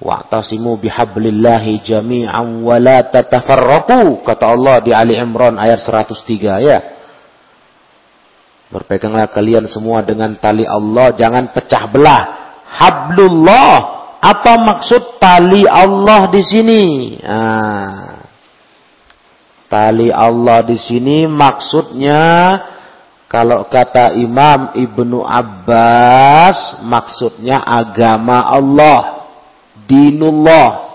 Wa'tasimu 0.00 0.80
bihablillahi 0.80 1.84
jami'an 1.84 2.64
wa 2.64 2.80
la 2.80 3.04
tatafarraqu 3.04 4.24
kata 4.24 4.48
Allah 4.48 4.80
di 4.80 4.96
Ali 4.96 5.12
Imran 5.20 5.60
ayat 5.60 5.84
103 5.84 6.56
ya. 6.64 6.78
Berpeganglah 8.72 9.28
kalian 9.28 9.68
semua 9.68 10.00
dengan 10.00 10.32
tali 10.40 10.64
Allah, 10.64 11.12
jangan 11.12 11.52
pecah 11.52 11.84
belah. 11.84 12.39
Hablullah, 12.70 13.74
apa 14.22 14.52
maksud 14.62 15.18
tali 15.18 15.66
Allah 15.66 16.30
di 16.30 16.42
sini? 16.44 16.84
Nah, 17.18 18.22
tali 19.66 20.10
Allah 20.10 20.62
di 20.62 20.78
sini 20.78 21.26
maksudnya 21.26 22.22
kalau 23.30 23.66
kata 23.70 24.14
Imam 24.18 24.74
Ibnu 24.74 25.22
Abbas 25.22 26.82
maksudnya 26.82 27.62
agama 27.62 28.42
Allah 28.42 29.26
dinullah. 29.86 30.90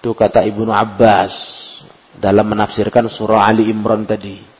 Itu 0.00 0.12
kata 0.12 0.44
Ibnu 0.44 0.68
Abbas 0.68 1.32
dalam 2.16 2.48
menafsirkan 2.52 3.08
surah 3.08 3.48
Ali 3.48 3.68
Imran 3.72 4.04
tadi. 4.04 4.53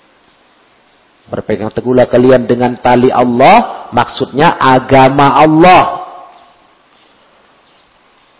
Berpegang 1.24 1.72
teguhlah 1.72 2.04
kalian 2.04 2.44
dengan 2.44 2.76
tali 2.76 3.08
Allah, 3.08 3.88
maksudnya 3.96 4.60
agama 4.60 5.40
Allah. 5.40 5.84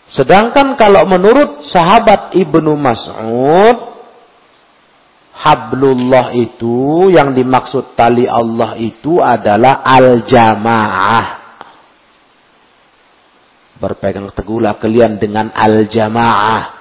Sedangkan 0.05 0.77
kalau 0.77 1.01
menurut 1.09 1.65
sahabat 1.65 2.37
Ibnu 2.37 2.77
Mas'ud, 2.77 3.77
hablullah 5.33 6.29
itu 6.37 7.09
yang 7.09 7.33
dimaksud 7.33 7.97
tali 7.97 8.29
Allah 8.29 8.77
itu 8.77 9.17
adalah 9.17 9.81
al-jamaah 9.81 11.45
Berpegang 13.75 14.31
teguhlah 14.31 14.79
kalian 14.79 15.19
dengan 15.19 15.51
al-jamaah. 15.51 16.71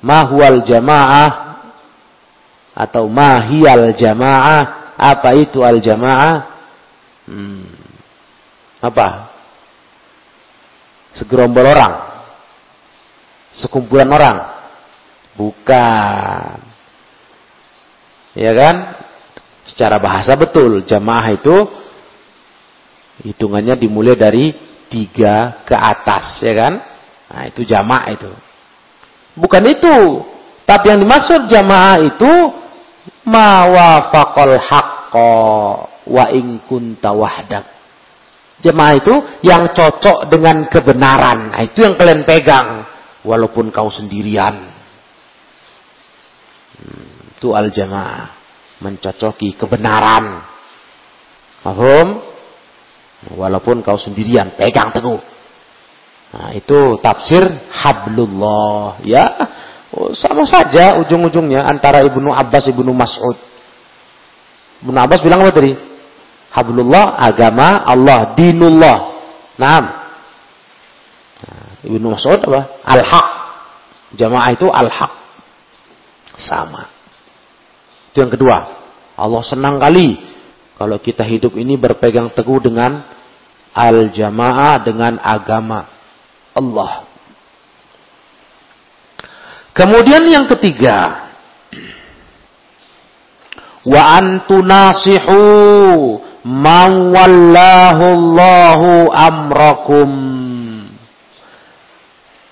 Mahwal 0.00 0.64
jamaah 0.64 1.60
atau 2.72 3.04
mahiyal 3.12 3.92
jamaah. 3.92 4.79
Apa 5.00 5.32
itu 5.32 5.64
al-jamaah? 5.64 6.44
Hmm. 7.24 7.64
Apa? 8.84 9.32
Segerombol 11.16 11.64
orang. 11.64 11.94
Sekumpulan 13.56 14.12
orang. 14.12 14.36
Bukan. 15.40 16.56
Ya 18.36 18.52
kan? 18.52 18.76
Secara 19.64 19.96
bahasa 19.96 20.36
betul. 20.36 20.84
Jamaah 20.84 21.32
itu 21.32 21.56
hitungannya 23.24 23.80
dimulai 23.80 24.20
dari 24.20 24.52
tiga 24.92 25.64
ke 25.64 25.72
atas, 25.72 26.44
ya 26.44 26.52
kan? 26.52 26.72
Nah, 27.30 27.42
itu 27.48 27.64
jamaah 27.64 28.06
itu. 28.12 28.32
Bukan 29.32 29.64
itu. 29.64 29.96
Tapi 30.68 30.92
yang 30.92 31.00
dimaksud 31.02 31.48
jamaah 31.48 31.96
itu 32.04 32.32
mawafaqal 33.30 34.58
haqqo 34.58 35.30
wa 36.10 36.24
in 36.34 36.58
kunta 36.66 37.14
wahdak. 37.14 37.64
Jemaah 38.60 38.92
itu 38.98 39.14
yang 39.40 39.72
cocok 39.72 40.28
dengan 40.28 40.68
kebenaran. 40.68 41.54
Nah, 41.54 41.62
itu 41.64 41.80
yang 41.80 41.96
kalian 41.96 42.28
pegang 42.28 42.84
walaupun 43.24 43.72
kau 43.72 43.88
sendirian. 43.88 44.68
Hmm, 46.76 47.40
itu 47.40 47.56
al-jamaah 47.56 48.36
mencocoki 48.84 49.56
kebenaran. 49.56 50.44
Paham? 51.64 52.08
Walaupun 53.36 53.84
kau 53.84 54.00
sendirian, 54.00 54.56
pegang 54.56 54.92
teguh. 54.92 55.20
Nah, 56.30 56.50
itu 56.56 57.00
tafsir 57.00 57.44
hablullah. 57.68 59.00
Ya, 59.04 59.24
oh, 59.94 60.10
sama 60.14 60.46
saja 60.46 60.98
ujung-ujungnya 61.02 61.64
antara 61.66 62.02
Ibnu 62.06 62.30
Abbas 62.30 62.70
Ibnu 62.70 62.90
Mas'ud. 62.94 63.36
Ibnu 64.86 64.96
Abbas 64.96 65.20
bilang 65.20 65.44
apa 65.44 65.52
tadi? 65.52 65.72
Hablullah 66.50 67.14
agama 67.20 67.86
Allah, 67.86 68.34
dinullah. 68.34 68.96
Naam. 69.54 69.84
Nah, 71.40 71.68
Ibnu 71.86 72.06
Mas'ud 72.10 72.40
apa? 72.42 72.82
Al-haq. 72.82 73.28
Jamaah 74.18 74.50
itu 74.50 74.66
al-haq. 74.66 75.12
Sama. 76.34 76.90
Itu 78.10 78.26
yang 78.26 78.32
kedua. 78.34 78.58
Allah 79.20 79.42
senang 79.44 79.76
kali 79.76 80.16
kalau 80.80 80.96
kita 80.96 81.22
hidup 81.28 81.60
ini 81.60 81.76
berpegang 81.76 82.32
teguh 82.32 82.56
dengan 82.56 83.04
al-jamaah 83.76 84.80
dengan 84.82 85.20
agama 85.20 85.86
Allah. 86.56 87.09
Kemudian 89.70 90.26
yang 90.26 90.50
ketiga, 90.50 91.30
wa 93.86 94.02
antunasihu 94.18 95.40
man 96.44 97.14
wallahu 97.14 98.04
Allahu 98.18 98.90
amrakum. 99.14 100.10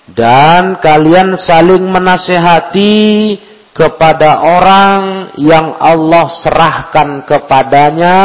Dan 0.09 0.81
kalian 0.81 1.37
saling 1.37 1.85
menasehati 1.85 3.37
kepada 3.71 4.43
orang 4.43 5.31
yang 5.39 5.79
Allah 5.79 6.27
serahkan 6.27 7.23
kepadanya 7.23 8.17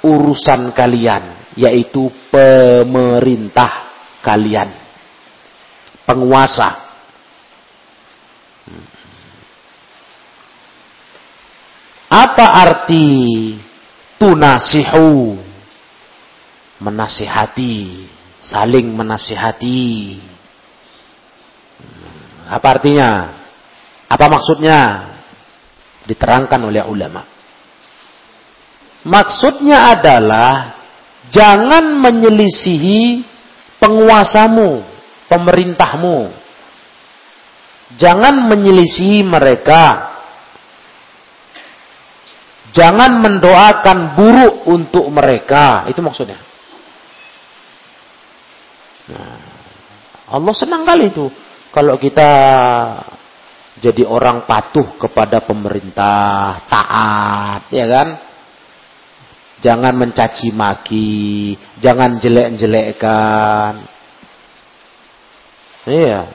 urusan 0.00 0.72
kalian, 0.72 1.52
yaitu 1.58 2.08
pemerintah 2.32 3.90
kalian, 4.24 4.72
penguasa. 6.08 6.87
Apa 12.08 12.46
arti 12.64 13.08
tunasihu? 14.16 15.36
Menasihati, 16.78 18.06
saling 18.38 18.94
menasihati. 18.94 20.22
Apa 22.48 22.66
artinya? 22.78 23.34
Apa 24.08 24.26
maksudnya? 24.30 25.10
Diterangkan 26.08 26.70
oleh 26.70 26.80
ulama. 26.86 27.26
Maksudnya 29.04 29.92
adalah 29.92 30.78
jangan 31.28 31.98
menyelisihi 32.00 33.26
penguasamu, 33.78 34.82
pemerintahmu. 35.28 36.32
Jangan 38.00 38.48
menyelisihi 38.48 39.24
mereka. 39.24 40.14
Jangan 42.72 43.20
mendoakan 43.24 43.98
buruk 44.18 44.54
untuk 44.68 45.08
mereka. 45.08 45.88
Itu 45.88 46.04
maksudnya. 46.04 46.40
Nah, 49.08 49.40
Allah 50.28 50.54
senang 50.54 50.84
kali 50.84 51.08
itu. 51.08 51.32
Kalau 51.72 51.96
kita 51.96 52.30
jadi 53.78 54.02
orang 54.04 54.44
patuh 54.44 54.98
kepada 54.98 55.40
pemerintah, 55.44 56.66
taat, 56.68 57.70
ya 57.72 57.86
kan? 57.86 58.08
Jangan 59.58 59.94
mencaci 59.98 60.54
maki, 60.54 61.54
jangan 61.82 62.22
jelek-jelekkan. 62.22 63.72
Iya. 65.88 66.30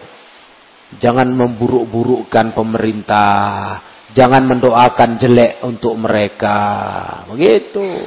Jangan 1.00 1.32
memburuk-burukkan 1.34 2.54
pemerintah, 2.54 3.80
jangan 4.14 4.46
mendoakan 4.46 5.18
jelek 5.18 5.66
untuk 5.66 5.98
mereka. 5.98 6.58
Begitu. 7.28 8.06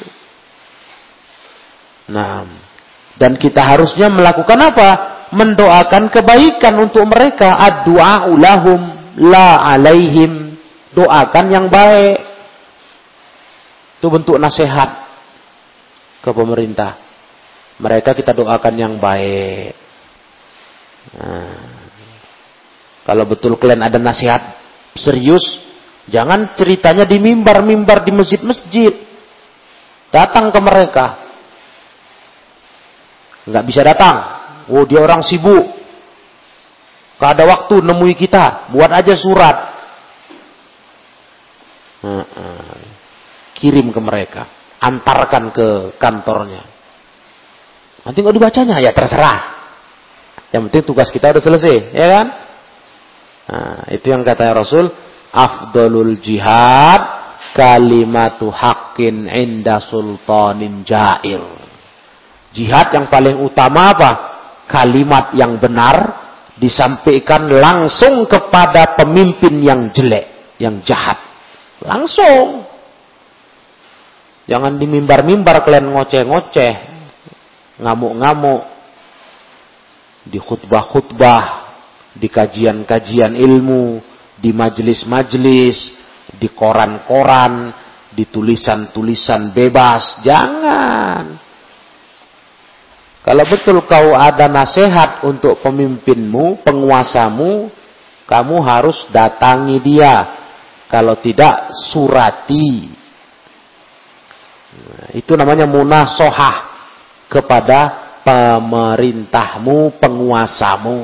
Nah, 2.06 2.46
dan 3.18 3.34
kita 3.34 3.66
harusnya 3.66 4.06
melakukan 4.06 4.58
apa? 4.62 4.90
Mendoakan 5.34 6.08
kebaikan 6.08 6.74
untuk 6.78 7.02
mereka. 7.10 7.58
Ad-du'a 7.58 8.30
ulahum 8.30 8.94
la 9.18 9.66
alaihim. 9.66 10.54
Doakan 10.94 11.46
yang 11.50 11.66
baik. 11.66 12.18
Itu 13.98 14.08
bentuk 14.08 14.38
nasihat 14.38 15.02
ke 16.22 16.30
pemerintah. 16.30 17.02
Mereka 17.76 18.16
kita 18.16 18.32
doakan 18.32 18.74
yang 18.78 18.94
baik. 18.96 19.76
Nah, 21.16 21.60
kalau 23.04 23.24
betul 23.28 23.54
kalian 23.60 23.84
ada 23.84 24.00
nasihat 24.00 24.56
serius, 24.96 25.65
jangan 26.10 26.54
ceritanya 26.54 27.04
di 27.06 27.18
mimbar-mimbar 27.18 28.02
di 28.06 28.12
masjid-masjid. 28.14 28.94
Datang 30.10 30.54
ke 30.54 30.60
mereka. 30.62 31.06
Nggak 33.46 33.64
bisa 33.66 33.80
datang. 33.86 34.16
Oh 34.70 34.82
dia 34.86 35.02
orang 35.02 35.22
sibuk. 35.22 35.76
Gak 37.16 37.30
ada 37.32 37.44
waktu 37.48 37.80
nemui 37.80 38.12
kita. 38.12 38.68
Buat 38.70 38.92
aja 38.92 39.14
surat. 39.16 39.56
Kirim 43.56 43.88
ke 43.88 44.00
mereka. 44.02 44.42
Antarkan 44.76 45.48
ke 45.50 45.96
kantornya. 45.96 46.62
Nanti 48.06 48.22
nggak 48.22 48.36
dibacanya, 48.36 48.76
ya 48.78 48.94
terserah. 48.94 49.56
Yang 50.54 50.62
penting 50.70 50.84
tugas 50.86 51.08
kita 51.10 51.34
udah 51.34 51.42
selesai, 51.42 51.90
ya 51.90 52.06
kan? 52.06 52.26
Nah, 53.46 53.82
itu 53.90 54.06
yang 54.12 54.22
kata 54.22 54.54
Rasul, 54.54 54.92
afdolul 55.36 56.16
jihad 56.24 57.00
kalimatu 57.52 58.48
haqqin 58.48 59.28
inda 59.28 59.84
sultanin 59.84 60.80
jair. 60.88 61.44
Jihad 62.56 62.88
yang 62.96 63.12
paling 63.12 63.44
utama 63.44 63.92
apa? 63.92 64.12
Kalimat 64.64 65.36
yang 65.36 65.60
benar 65.60 66.26
disampaikan 66.56 67.52
langsung 67.52 68.24
kepada 68.24 68.96
pemimpin 68.96 69.60
yang 69.60 69.92
jelek, 69.92 70.56
yang 70.56 70.80
jahat. 70.80 71.20
Langsung. 71.84 72.64
Jangan 74.48 74.80
di 74.80 74.88
mimbar-mimbar 74.88 75.60
kalian 75.66 75.92
ngoceh-ngoceh, 75.92 76.74
ngamuk-ngamuk, 77.82 78.62
di 80.26 80.38
khutbah-khutbah, 80.40 81.44
di 82.16 82.30
kajian-kajian 82.30 83.36
ilmu, 83.36 84.00
di 84.46 84.54
majelis-majelis, 84.54 85.90
di 86.38 86.46
koran-koran, 86.54 87.74
di 88.14 88.30
tulisan-tulisan 88.30 89.50
bebas. 89.50 90.22
Jangan. 90.22 91.24
Kalau 93.26 93.42
betul 93.50 93.82
kau 93.90 94.14
ada 94.14 94.46
nasihat 94.46 95.26
untuk 95.26 95.58
pemimpinmu, 95.58 96.62
penguasamu, 96.62 97.66
kamu 98.22 98.56
harus 98.62 99.10
datangi 99.10 99.82
dia. 99.82 100.14
Kalau 100.86 101.18
tidak, 101.18 101.74
surati. 101.90 102.86
Itu 105.18 105.34
namanya 105.34 105.66
munasohah 105.66 106.70
kepada 107.26 108.06
pemerintahmu, 108.22 109.98
penguasamu. 109.98 111.00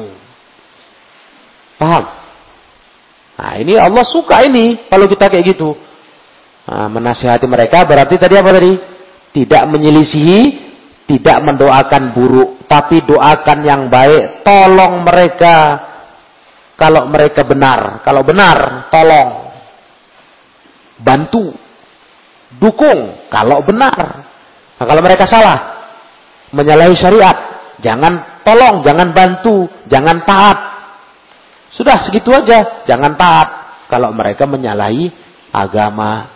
Paham? 1.75 2.22
Nah, 3.39 3.53
ini 3.59 3.79
Allah 3.79 4.05
suka 4.05 4.45
ini 4.45 4.89
kalau 4.89 5.09
kita 5.09 5.29
kayak 5.33 5.57
gitu. 5.57 5.73
Nah, 6.69 6.87
menasihati 6.93 7.49
mereka 7.49 7.83
berarti 7.83 8.21
tadi 8.21 8.35
apa 8.39 8.51
tadi? 8.55 8.73
Tidak 9.33 9.63
menyelisihi 9.73 10.41
tidak 11.13 11.45
mendoakan 11.45 12.17
buruk, 12.17 12.51
tapi 12.71 13.05
doakan 13.05 13.59
yang 13.61 13.83
baik. 13.93 14.41
Tolong 14.41 15.05
mereka 15.05 15.57
kalau 16.79 17.05
mereka 17.11 17.45
benar. 17.45 18.01
Kalau 18.01 18.25
benar, 18.25 18.89
tolong. 18.89 19.53
Bantu. 21.03 21.53
Dukung 22.57 23.29
kalau 23.29 23.61
benar. 23.61 24.25
Nah, 24.81 24.85
kalau 24.89 25.05
mereka 25.05 25.29
salah, 25.29 25.59
menyalahi 26.53 26.97
syariat, 26.97 27.37
jangan 27.81 28.41
tolong, 28.41 28.81
jangan 28.81 29.13
bantu, 29.13 29.69
jangan 29.93 30.25
taat. 30.25 30.59
Sudah 31.73 32.05
segitu 32.05 32.29
aja, 32.37 32.85
jangan 32.85 33.17
taat 33.17 33.49
kalau 33.89 34.13
mereka 34.13 34.45
menyalahi 34.45 35.09
agama. 35.51 36.29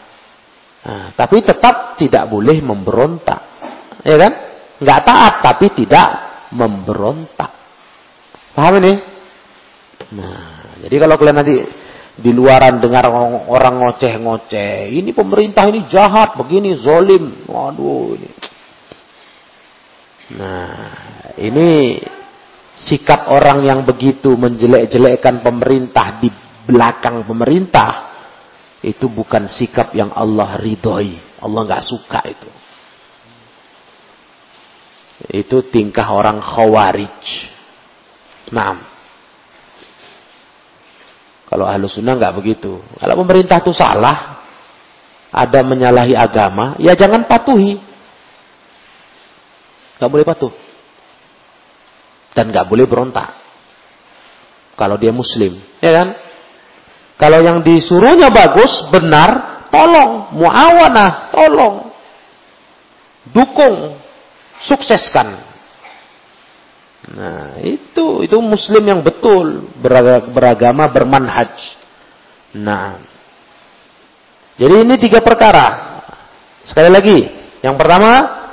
Nah, 0.87 1.13
tapi 1.13 1.45
tetap 1.45 2.01
tidak 2.01 2.25
boleh 2.33 2.57
memberontak. 2.65 3.43
Ya 4.07 4.17
kan? 4.17 4.33
nggak 4.77 5.03
taat 5.09 5.35
tapi 5.41 5.73
tidak 5.73 6.09
memberontak. 6.53 7.51
Paham 8.53 8.81
ini? 8.81 8.95
Nah, 10.17 10.77
jadi 10.85 10.97
kalau 11.01 11.17
kalian 11.21 11.37
nanti 11.37 11.57
di 12.17 12.31
luaran 12.33 12.81
dengar 12.81 13.09
orang 13.49 13.75
ngoceh-ngoceh, 13.85 14.89
ini 14.89 15.13
pemerintah 15.13 15.69
ini 15.69 15.85
jahat, 15.85 16.37
begini 16.41 16.73
zolim, 16.77 17.45
waduh 17.45 18.17
ini. 18.17 18.31
Nah, 20.37 20.89
ini 21.37 22.01
sikap 22.77 23.33
orang 23.33 23.65
yang 23.65 23.81
begitu 23.89 24.37
menjelek-jelekkan 24.37 25.41
pemerintah 25.41 26.21
di 26.21 26.29
belakang 26.69 27.25
pemerintah 27.25 28.13
itu 28.85 29.09
bukan 29.09 29.49
sikap 29.49 29.97
yang 29.97 30.13
Allah 30.13 30.61
ridhoi. 30.61 31.41
Allah 31.41 31.61
nggak 31.65 31.85
suka 31.85 32.21
itu. 32.29 32.51
Itu 35.33 35.65
tingkah 35.73 36.13
orang 36.13 36.45
khawarij. 36.45 37.25
Nah, 38.53 38.79
kalau 41.49 41.65
ahlu 41.65 41.89
sunnah 41.89 42.15
nggak 42.15 42.37
begitu. 42.37 42.79
Kalau 43.01 43.15
pemerintah 43.25 43.59
itu 43.65 43.73
salah, 43.73 44.45
ada 45.33 45.61
menyalahi 45.65 46.13
agama, 46.13 46.77
ya 46.77 46.93
jangan 46.93 47.25
patuhi. 47.25 47.81
Nggak 49.97 50.11
boleh 50.13 50.27
patuh. 50.29 50.66
Dan 52.37 52.53
nggak 52.53 52.69
boleh 52.69 52.85
berontak. 52.85 53.33
Kalau 54.77 55.01
dia 55.01 55.09
muslim, 55.09 55.57
ya 55.81 55.89
kan? 55.89 56.09
Kalau 57.17 57.41
yang 57.41 57.65
disuruhnya 57.65 58.29
bagus, 58.29 58.85
benar, 58.93 59.65
tolong. 59.73 60.37
Muawanah, 60.37 61.33
tolong. 61.33 61.89
Dukung 63.33 63.97
sukseskan. 64.61 65.41
Nah, 67.17 67.57
itu 67.65 68.21
itu 68.21 68.37
muslim 68.37 68.85
yang 68.85 69.01
betul, 69.01 69.73
beragama, 70.29 70.93
bermanhaj. 70.93 71.57
Nah. 72.53 73.01
Jadi 74.61 74.75
ini 74.85 74.95
tiga 75.01 75.25
perkara. 75.25 75.97
Sekali 76.69 76.91
lagi, 76.93 77.19
yang 77.65 77.81
pertama 77.81 78.46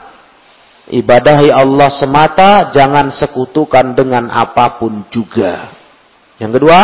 ibadahi 0.91 1.53
Allah 1.53 1.89
semata, 1.93 2.71
jangan 2.73 3.11
sekutukan 3.13 3.95
dengan 3.95 4.27
apa 4.31 4.81
pun 4.81 5.07
juga. 5.13 5.71
Yang 6.41 6.59
kedua, 6.59 6.81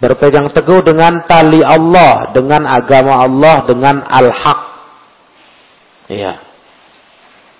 berpegang 0.00 0.50
teguh 0.50 0.82
dengan 0.82 1.22
tali 1.28 1.60
Allah, 1.60 2.32
dengan 2.34 2.66
agama 2.66 3.20
Allah, 3.20 3.56
dengan 3.68 4.02
al-haq. 4.06 4.60
Iya 6.10 6.50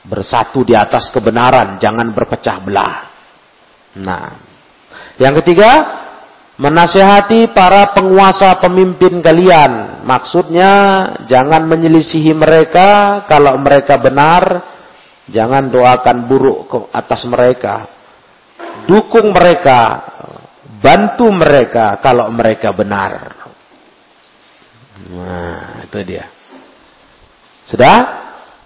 bersatu 0.04 0.64
di 0.64 0.72
atas 0.72 1.12
kebenaran, 1.12 1.76
jangan 1.76 2.12
berpecah 2.16 2.56
belah. 2.64 2.96
Nah, 4.00 4.26
yang 5.20 5.36
ketiga, 5.42 5.70
menasehati 6.56 7.52
para 7.52 7.92
penguasa 7.92 8.56
pemimpin 8.62 9.20
kalian. 9.20 10.02
Maksudnya, 10.06 10.72
jangan 11.28 11.68
menyelisihi 11.68 12.32
mereka 12.32 13.22
kalau 13.28 13.60
mereka 13.60 14.00
benar, 14.00 14.42
jangan 15.30 15.70
doakan 15.70 16.18
buruk 16.28 16.58
ke 16.68 16.78
atas 16.92 17.24
mereka. 17.26 17.88
Dukung 18.84 19.30
mereka, 19.30 20.02
bantu 20.82 21.30
mereka 21.30 21.98
kalau 22.02 22.28
mereka 22.34 22.74
benar. 22.74 23.12
Nah, 25.10 25.86
itu 25.86 25.98
dia. 26.04 26.26
Sudah? 27.64 28.20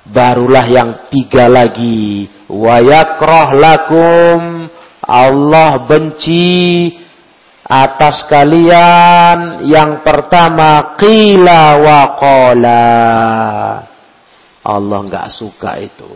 barulah 0.05 0.69
yang 0.69 1.09
tiga 1.09 1.49
lagi 1.49 2.29
wa 2.53 2.77
yakrah 2.77 3.57
lakum 3.57 4.69
Allah 5.01 5.81
benci 5.89 6.93
atas 7.65 8.29
kalian 8.29 9.65
yang 9.65 10.05
pertama 10.05 10.97
qila 11.01 11.81
wa 11.81 12.01
qala. 12.21 12.89
Allah 14.65 14.99
enggak 15.01 15.29
suka 15.33 15.77
itu. 15.81 16.09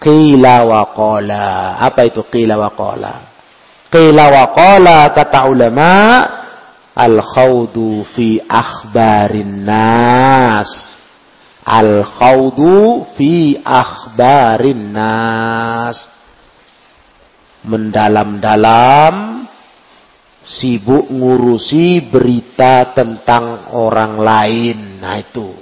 Qila 0.00 0.64
wa 0.64 0.82
qala. 0.96 1.76
Apa 1.76 2.08
itu 2.08 2.24
qila 2.32 2.56
wa 2.56 2.72
qala? 2.72 3.14
Qila 3.92 4.24
wa 4.32 4.44
qala 4.56 5.12
kata 5.12 5.44
ulama 5.44 5.92
al-khawdu 6.96 8.08
fi 8.16 8.40
akhbarin 8.40 9.68
nas 9.68 11.00
Al-khawdu 11.60 13.12
fi 13.12 13.60
akhbarin 13.60 14.96
nas. 14.96 15.96
Mendalam-dalam 17.60 19.44
sibuk 20.40 21.12
ngurusi 21.12 22.08
berita 22.08 22.96
tentang 22.96 23.76
orang 23.76 24.16
lain. 24.16 24.78
Nah 25.04 25.20
itu. 25.20 25.59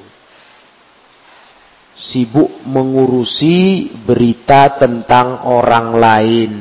Sibuk 1.99 2.63
mengurusi 2.63 3.91
berita 4.07 4.79
tentang 4.79 5.51
orang 5.51 5.89
lain. 5.99 6.53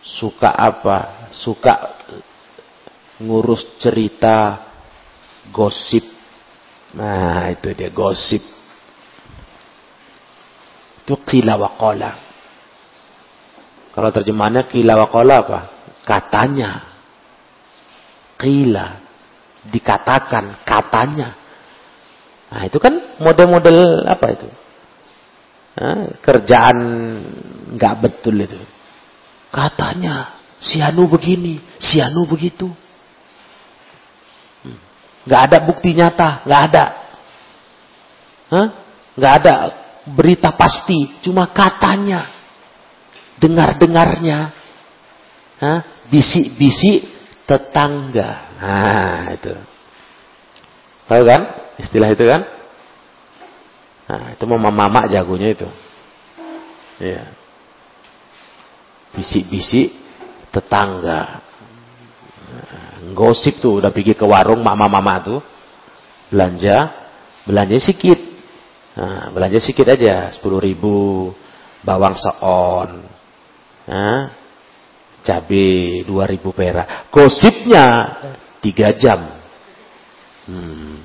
Suka 0.00 0.56
apa? 0.56 1.28
Suka 1.28 2.00
ngurus 3.20 3.76
cerita 3.76 4.64
gosip. 5.52 6.08
Nah, 6.96 7.52
itu 7.52 7.76
dia 7.76 7.92
gosip. 7.92 8.40
Itu 11.04 11.20
qila 11.20 11.60
wa 11.60 11.76
qala. 11.76 12.12
Kalau 13.92 14.08
terjemahannya 14.08 14.72
qila 14.72 14.96
wa 15.04 15.08
qala 15.12 15.34
apa? 15.44 15.60
Katanya. 16.00 16.70
Qila. 18.40 19.01
Dikatakan 19.62 20.66
katanya. 20.66 21.38
Nah, 22.50 22.62
itu 22.66 22.82
kan 22.82 23.20
model-model 23.22 24.02
apa 24.10 24.26
itu? 24.34 24.48
Nah, 25.72 26.18
kerjaan 26.18 26.78
nggak 27.78 27.94
betul 28.02 28.42
itu. 28.42 28.58
Katanya 29.52 30.40
si 30.58 30.82
Anu 30.82 31.06
begini, 31.06 31.60
si 31.78 32.02
Anu 32.02 32.26
begitu. 32.26 32.68
Nggak 35.22 35.42
ada 35.46 35.58
bukti 35.62 35.94
nyata, 35.94 36.42
nggak 36.42 36.62
ada. 36.72 36.84
Nggak 39.12 39.34
ada 39.38 39.54
berita 40.02 40.50
pasti, 40.58 41.22
cuma 41.22 41.46
katanya, 41.54 42.26
dengar-dengarnya, 43.38 44.50
bisik-bisik 46.10 47.11
tetangga. 47.48 48.30
Nah, 48.58 49.34
itu. 49.34 49.54
Tahu 51.06 51.22
kan? 51.26 51.42
Istilah 51.80 52.10
itu 52.14 52.24
kan? 52.24 52.42
Nah, 54.06 54.24
itu 54.36 54.44
mama-mama 54.44 55.08
jagonya 55.08 55.54
itu. 55.54 55.68
Iya. 57.02 57.24
Bisik-bisik 59.12 59.92
tetangga 60.52 61.42
gosip 63.12 63.58
tuh 63.58 63.82
udah 63.82 63.90
pergi 63.90 64.14
ke 64.14 64.22
warung 64.22 64.62
mama-mama 64.62 65.18
tuh 65.20 65.40
belanja 66.30 66.92
belanja 67.42 67.76
sedikit 67.82 68.18
nah, 68.94 69.28
belanja 69.34 69.58
sedikit 69.58 69.90
aja 69.92 70.30
sepuluh 70.30 70.62
ribu 70.62 71.30
bawang 71.82 72.14
seon 72.14 73.02
nah, 73.90 74.30
cabai 75.22 76.02
dua 76.04 76.26
ribu 76.26 76.50
perak 76.50 77.08
gosipnya 77.10 78.18
tiga 78.58 78.94
jam 78.94 79.20
hmm. 80.50 80.98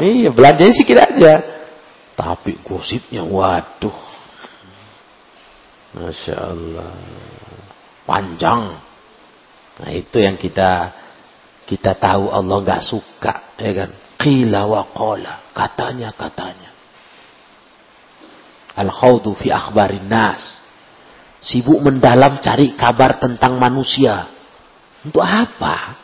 iya 0.00 0.28
belanja 0.32 0.68
sedikit 0.72 1.04
aja 1.04 1.34
tapi 2.16 2.56
gosipnya 2.64 3.24
waduh 3.24 4.10
Masya 5.92 6.36
Allah 6.40 6.96
panjang 8.08 8.80
Nah 9.80 9.90
itu 9.90 10.16
yang 10.20 10.36
kita 10.36 10.92
kita 11.64 11.96
tahu 11.96 12.28
Allah 12.28 12.56
nggak 12.60 12.82
suka, 12.84 13.56
ya 13.56 13.72
kan? 13.72 13.90
Qila 14.20 14.68
wa 14.68 14.82
qala, 14.92 15.50
katanya 15.56 16.12
katanya. 16.12 16.70
Al 18.76 18.90
khawdu 18.92 19.32
fi 19.38 19.48
akhbarin 19.48 20.06
nas. 20.06 20.42
Sibuk 21.42 21.82
mendalam 21.82 22.38
cari 22.38 22.78
kabar 22.78 23.18
tentang 23.18 23.58
manusia. 23.58 24.30
Untuk 25.02 25.26
apa? 25.26 25.98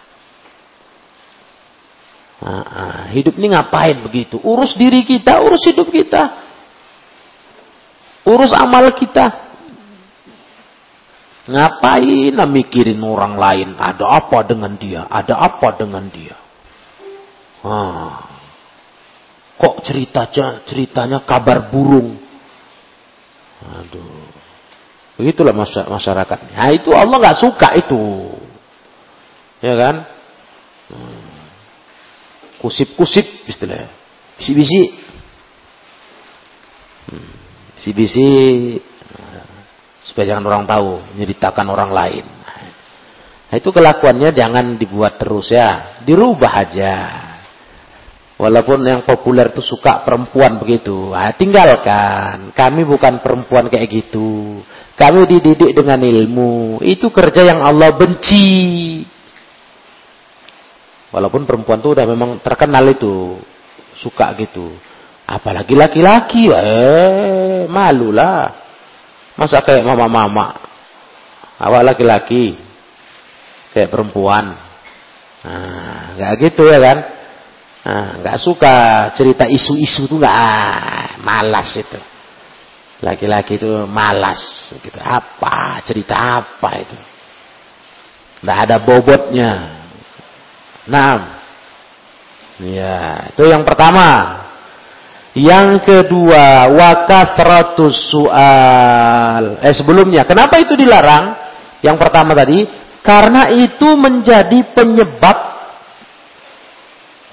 Nah, 2.38 3.10
hidup 3.14 3.34
ini 3.38 3.54
ngapain 3.54 3.98
begitu? 4.02 4.38
Urus 4.42 4.74
diri 4.78 5.06
kita, 5.06 5.42
urus 5.42 5.62
hidup 5.66 5.90
kita. 5.90 6.22
Urus 8.26 8.50
amal 8.54 8.90
kita. 8.94 9.50
Ngapain 11.48 12.34
mikirin 12.50 13.00
orang 13.00 13.34
lain? 13.38 13.68
Ada 13.78 14.04
apa 14.04 14.38
dengan 14.44 14.74
dia? 14.74 15.06
Ada 15.06 15.34
apa 15.38 15.68
dengan 15.78 16.04
dia? 16.10 16.36
Ah. 17.64 18.38
Kok 19.58 19.82
ceritanya 19.82 20.62
ceritanya 20.62 21.18
kabar 21.26 21.66
burung? 21.66 22.14
Aduh. 23.58 24.37
Begitulah 25.18 25.50
masyarakat. 25.90 26.38
Nah 26.54 26.70
itu 26.70 26.94
Allah 26.94 27.16
nggak 27.18 27.38
suka 27.42 27.74
itu. 27.74 28.32
Ya 29.58 29.74
kan? 29.74 30.06
Hmm. 30.94 31.26
Kusip-kusip 32.62 33.50
istilahnya. 33.50 33.90
Bisi-bisi. 34.38 34.82
Hmm. 37.10 37.30
Bisi-bisi 37.74 38.28
supaya 40.08 40.32
jangan 40.34 40.48
orang 40.48 40.64
tahu, 40.64 40.90
menceritakan 41.12 41.66
orang 41.68 41.90
lain. 41.92 42.24
Nah, 43.48 43.56
itu 43.56 43.68
kelakuannya 43.68 44.32
jangan 44.32 44.80
dibuat 44.80 45.20
terus 45.20 45.52
ya, 45.52 46.00
dirubah 46.04 46.52
aja. 46.64 46.94
Walaupun 48.38 48.86
yang 48.86 49.02
populer 49.02 49.50
itu 49.50 49.58
suka 49.58 50.06
perempuan 50.06 50.62
begitu, 50.62 51.10
nah, 51.10 51.34
tinggalkan. 51.34 52.54
Kami 52.54 52.86
bukan 52.86 53.18
perempuan 53.18 53.66
kayak 53.66 53.90
gitu. 53.90 54.62
Kami 54.94 55.26
dididik 55.26 55.74
dengan 55.74 55.98
ilmu. 55.98 56.78
Itu 56.86 57.10
kerja 57.10 57.50
yang 57.50 57.66
Allah 57.66 57.90
benci. 57.98 59.02
Walaupun 61.10 61.50
perempuan 61.50 61.82
itu 61.82 61.98
udah 61.98 62.06
memang 62.06 62.38
terkenal 62.38 62.86
itu 62.86 63.42
suka 63.98 64.30
gitu. 64.38 64.70
Apalagi 65.26 65.74
laki-laki, 65.74 66.46
eh 66.46 67.66
malulah. 67.66 68.54
Masa 69.34 69.66
kayak 69.66 69.82
mama-mama? 69.82 70.54
Awak 71.58 71.82
laki-laki. 71.94 72.54
Kayak 73.74 73.90
perempuan. 73.90 74.54
Nah, 75.42 76.14
nggak 76.14 76.32
gitu 76.38 76.70
ya 76.70 76.78
kan? 76.78 77.17
Nah, 77.88 78.20
nggak 78.20 78.36
suka 78.36 78.76
cerita 79.16 79.48
isu-isu 79.48 80.04
tuh 80.04 80.20
nggak 80.20 81.24
malas 81.24 81.72
itu. 81.72 81.96
Laki-laki 83.00 83.56
itu 83.56 83.88
malas 83.88 84.68
gitu. 84.76 85.00
Apa 85.00 85.80
cerita 85.88 86.12
apa 86.20 86.70
itu? 86.84 86.96
Nggak 88.44 88.58
ada 88.68 88.76
bobotnya. 88.76 89.52
Nah, 90.84 91.40
ya 92.60 93.24
itu 93.32 93.48
yang 93.48 93.64
pertama. 93.64 94.36
Yang 95.32 95.86
kedua, 95.86 96.68
wakafratus 96.68 98.10
soal. 98.10 99.64
Eh 99.64 99.72
sebelumnya, 99.72 100.26
kenapa 100.28 100.60
itu 100.60 100.74
dilarang? 100.76 101.38
Yang 101.78 101.96
pertama 102.04 102.34
tadi, 102.34 102.66
karena 103.06 103.46
itu 103.54 103.86
menjadi 103.94 104.66
penyebab 104.74 105.47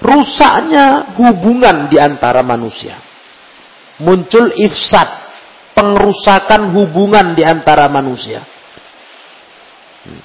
rusaknya 0.00 1.16
hubungan 1.16 1.88
di 1.88 1.96
antara 1.96 2.44
manusia. 2.44 3.00
Muncul 3.96 4.52
ifsad, 4.52 5.08
pengerusakan 5.72 6.76
hubungan 6.76 7.32
di 7.32 7.40
antara 7.44 7.88
manusia. 7.88 8.44
Hmm. 10.04 10.22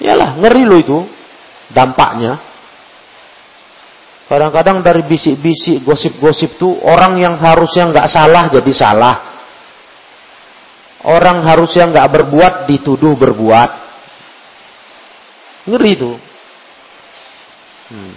Yalah, 0.00 0.30
ngeri 0.40 0.64
loh 0.64 0.80
itu 0.80 0.98
dampaknya. 1.72 2.40
Kadang-kadang 4.26 4.82
dari 4.82 5.06
bisik-bisik, 5.06 5.86
gosip-gosip 5.86 6.58
tuh 6.58 6.82
orang 6.82 7.14
yang 7.22 7.38
harusnya 7.38 7.86
nggak 7.94 8.10
salah 8.10 8.50
jadi 8.50 8.72
salah. 8.74 9.16
Orang 11.06 11.46
harusnya 11.46 11.86
nggak 11.86 12.08
berbuat 12.10 12.54
dituduh 12.66 13.14
berbuat. 13.14 13.70
Ngeri 15.70 15.90
itu. 15.94 16.12
Hmm. 17.90 18.14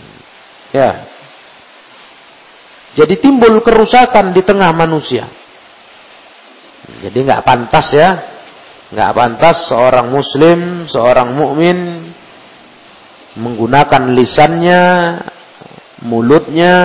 Ya. 0.74 0.91
Jadi 2.97 3.22
timbul 3.22 3.61
kerusakan 3.61 4.34
di 4.34 4.41
tengah 4.41 4.74
manusia. 4.74 5.30
Jadi 7.05 7.22
nggak 7.22 7.45
pantas 7.45 7.93
ya, 7.93 8.09
nggak 8.89 9.11
pantas 9.13 9.70
seorang 9.70 10.09
muslim, 10.09 10.89
seorang 10.89 11.38
mukmin 11.38 12.09
menggunakan 13.38 14.09
lisannya, 14.17 14.84
mulutnya 16.01 16.76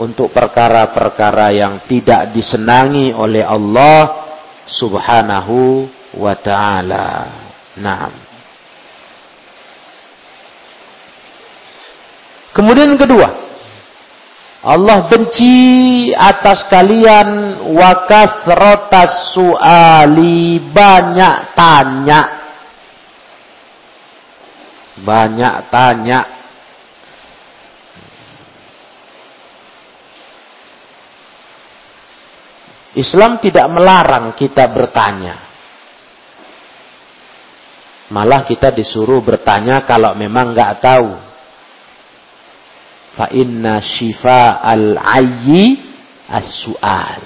untuk 0.00 0.32
perkara-perkara 0.32 1.52
yang 1.52 1.84
tidak 1.84 2.32
disenangi 2.32 3.12
oleh 3.12 3.44
Allah 3.44 4.24
Subhanahu 4.66 5.86
wa 6.16 6.34
taala. 6.40 7.08
Nah. 7.76 8.25
Kemudian 12.56 12.96
kedua, 12.96 13.28
Allah 14.64 15.04
benci 15.12 16.08
atas 16.10 16.64
kalian 16.72 17.60
wakas 17.76 18.48
rotas 18.48 19.36
suali 19.36 20.56
banyak 20.64 21.36
tanya. 21.52 22.20
Banyak 24.96 25.56
tanya. 25.68 26.20
Islam 32.96 33.36
tidak 33.44 33.68
melarang 33.68 34.32
kita 34.32 34.72
bertanya. 34.72 35.36
Malah 38.08 38.48
kita 38.48 38.72
disuruh 38.72 39.20
bertanya 39.20 39.84
kalau 39.84 40.16
memang 40.16 40.56
nggak 40.56 40.80
tahu. 40.80 41.25
Fa 43.16 43.32
inna 43.32 43.80
shifa 43.80 44.60
al-ayyi 44.60 45.80
as-su'al. 46.28 47.24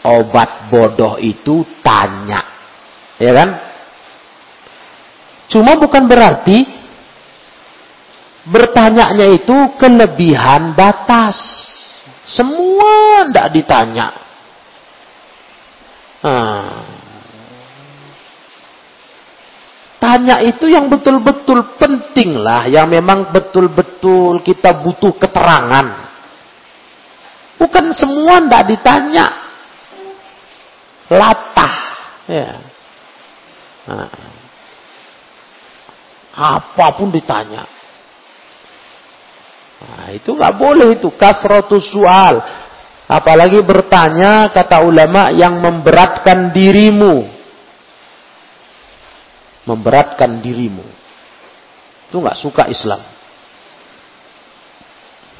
Obat 0.00 0.72
bodoh 0.72 1.20
itu 1.20 1.60
tanya. 1.84 2.40
Ya 3.20 3.36
kan? 3.36 3.50
Cuma 5.52 5.76
bukan 5.76 6.08
berarti 6.08 6.64
bertanyanya 8.48 9.28
itu 9.28 9.76
kelebihan 9.76 10.72
batas. 10.72 11.36
Semua 12.24 13.28
tidak 13.28 13.48
ditanya. 13.52 14.08
Hmm. 16.24 16.99
Tanya 20.00 20.40
itu 20.40 20.64
yang 20.64 20.88
betul-betul 20.88 21.76
penting 21.76 22.40
lah, 22.40 22.64
yang 22.64 22.88
memang 22.88 23.28
betul-betul 23.36 24.40
kita 24.40 24.80
butuh 24.80 25.12
keterangan. 25.20 25.86
Bukan 27.60 27.92
semua 27.92 28.40
ndak 28.40 28.64
ditanya. 28.72 29.26
Latah. 31.12 31.74
Ya. 32.24 32.52
Nah. 33.92 34.08
Apa 36.32 36.96
pun 36.96 37.12
ditanya. 37.12 37.68
Nah, 39.80 40.08
itu 40.16 40.32
nggak 40.32 40.56
boleh 40.56 40.96
itu 40.96 41.12
kasrotus 41.12 41.92
soal. 41.92 42.40
Apalagi 43.04 43.60
bertanya 43.60 44.48
kata 44.48 44.80
ulama 44.80 45.28
yang 45.28 45.60
memberatkan 45.60 46.56
dirimu 46.56 47.39
memberatkan 49.70 50.42
dirimu. 50.42 50.82
Itu 52.10 52.18
nggak 52.18 52.38
suka 52.42 52.66
Islam. 52.66 52.98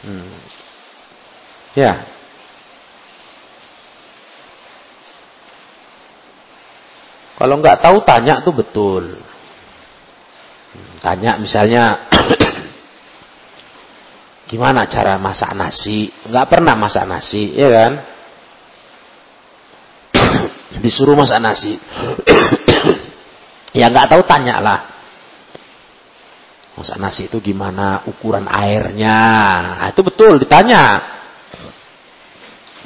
Hmm. 0.06 0.38
Ya. 1.74 2.06
Kalau 7.34 7.56
nggak 7.58 7.80
tahu 7.82 7.96
tanya 8.06 8.44
tuh 8.44 8.54
betul. 8.54 9.04
Hmm, 10.70 10.92
tanya 11.02 11.40
misalnya 11.40 12.06
gimana 14.50 14.86
cara 14.86 15.18
masak 15.18 15.56
nasi? 15.58 16.12
Nggak 16.28 16.46
pernah 16.46 16.78
masak 16.78 17.08
nasi, 17.08 17.50
ya 17.56 17.68
kan? 17.72 17.92
Disuruh 20.84 21.16
masak 21.18 21.40
nasi. 21.42 21.74
Ya 23.70 23.86
nggak 23.86 24.10
tahu 24.10 24.22
tanya 24.26 24.58
lah. 24.58 24.80
Masak 26.74 26.96
nasi 26.96 27.28
itu 27.28 27.38
gimana 27.44 28.06
ukuran 28.08 28.48
airnya? 28.48 29.18
Nah, 29.78 29.88
itu 29.92 30.00
betul 30.00 30.40
ditanya. 30.40 31.02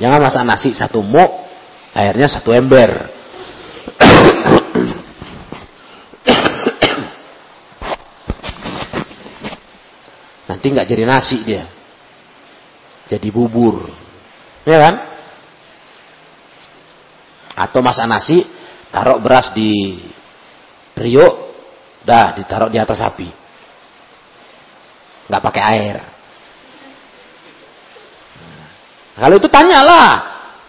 Jangan 0.02 0.18
masak 0.18 0.42
nasi 0.42 0.74
satu 0.74 0.98
muk, 0.98 1.30
airnya 1.94 2.26
satu 2.26 2.50
ember. 2.50 2.90
Nanti 10.50 10.66
nggak 10.74 10.88
jadi 10.90 11.04
nasi 11.06 11.38
dia. 11.46 11.64
Jadi 13.06 13.28
bubur. 13.30 13.88
Ya 14.64 14.80
kan? 14.80 14.94
Atau 17.54 17.78
masak 17.84 18.10
nasi, 18.10 18.42
taruh 18.90 19.22
beras 19.22 19.54
di 19.54 20.02
Priuk, 20.94 21.34
dah 22.06 22.38
ditaruh 22.38 22.70
di 22.70 22.78
atas 22.78 23.02
api. 23.02 23.26
Nggak 25.26 25.42
pakai 25.42 25.62
air. 25.74 25.96
Nah, 28.38 28.68
kalau 29.18 29.36
itu 29.42 29.48
tanyalah. 29.50 30.08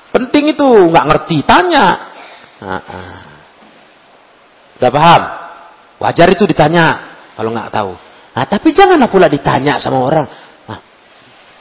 Penting 0.10 0.56
itu, 0.56 0.66
nggak 0.66 1.06
ngerti, 1.12 1.38
tanya. 1.46 1.86
Nah, 2.64 2.82
nah. 2.82 3.20
Udah 4.80 4.92
paham? 4.92 5.22
Wajar 6.00 6.28
itu 6.32 6.44
ditanya 6.44 7.16
kalau 7.36 7.52
nggak 7.52 7.72
tahu. 7.72 7.92
Nah, 8.36 8.46
tapi 8.48 8.76
janganlah 8.76 9.08
pula 9.08 9.32
ditanya 9.32 9.80
sama 9.80 10.04
orang. 10.04 10.28
Nah, 10.68 10.80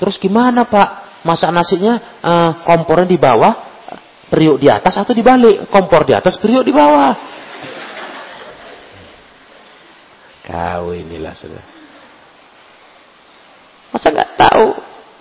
terus 0.03 0.19
gimana 0.19 0.67
Pak? 0.67 1.23
Masak 1.25 1.51
nasinya 1.57 2.21
uh, 2.21 2.51
kompornya 2.69 3.09
di 3.09 3.17
bawah, 3.17 3.53
periuk 4.29 4.61
di 4.61 4.69
atas 4.69 4.93
atau 5.01 5.17
dibalik? 5.17 5.71
Kompor 5.73 6.05
di 6.05 6.13
atas, 6.13 6.37
periuk 6.37 6.67
di 6.67 6.75
bawah. 6.75 7.34
Kau 10.45 10.93
inilah 10.93 11.33
sudah. 11.33 11.65
Masa 13.89 14.13
nggak 14.13 14.31
tahu? 14.37 14.67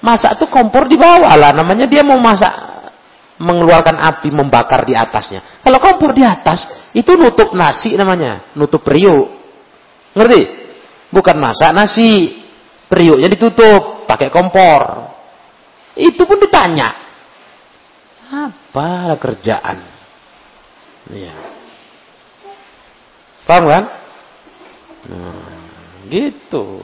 Masak 0.03 0.35
tuh 0.35 0.51
kompor 0.51 0.91
di 0.91 0.99
bawah 0.99 1.31
lah. 1.39 1.55
Namanya 1.55 1.87
dia 1.87 2.03
mau 2.03 2.19
masak 2.19 2.51
mengeluarkan 3.39 3.95
api 4.03 4.29
membakar 4.35 4.83
di 4.83 4.91
atasnya. 4.91 5.63
Kalau 5.63 5.79
kompor 5.79 6.11
di 6.11 6.27
atas 6.27 6.67
itu 6.91 7.15
nutup 7.15 7.55
nasi 7.55 7.95
namanya, 7.95 8.51
nutup 8.59 8.83
periuk. 8.83 9.31
Ngerti? 10.11 10.41
Bukan 11.07 11.39
masak 11.39 11.71
nasi. 11.71 12.43
Periuknya 12.91 13.31
ditutup 13.31 14.05
pakai 14.05 14.29
kompor. 14.29 15.09
Itu 15.95 16.27
pun 16.27 16.37
ditanya. 16.37 16.93
Apa 18.33 19.17
kerjaan? 19.17 19.77
Iya. 21.09 21.33
Paham 23.49 23.65
kan? 23.69 24.02
Nah, 25.03 25.47
gitu. 26.07 26.83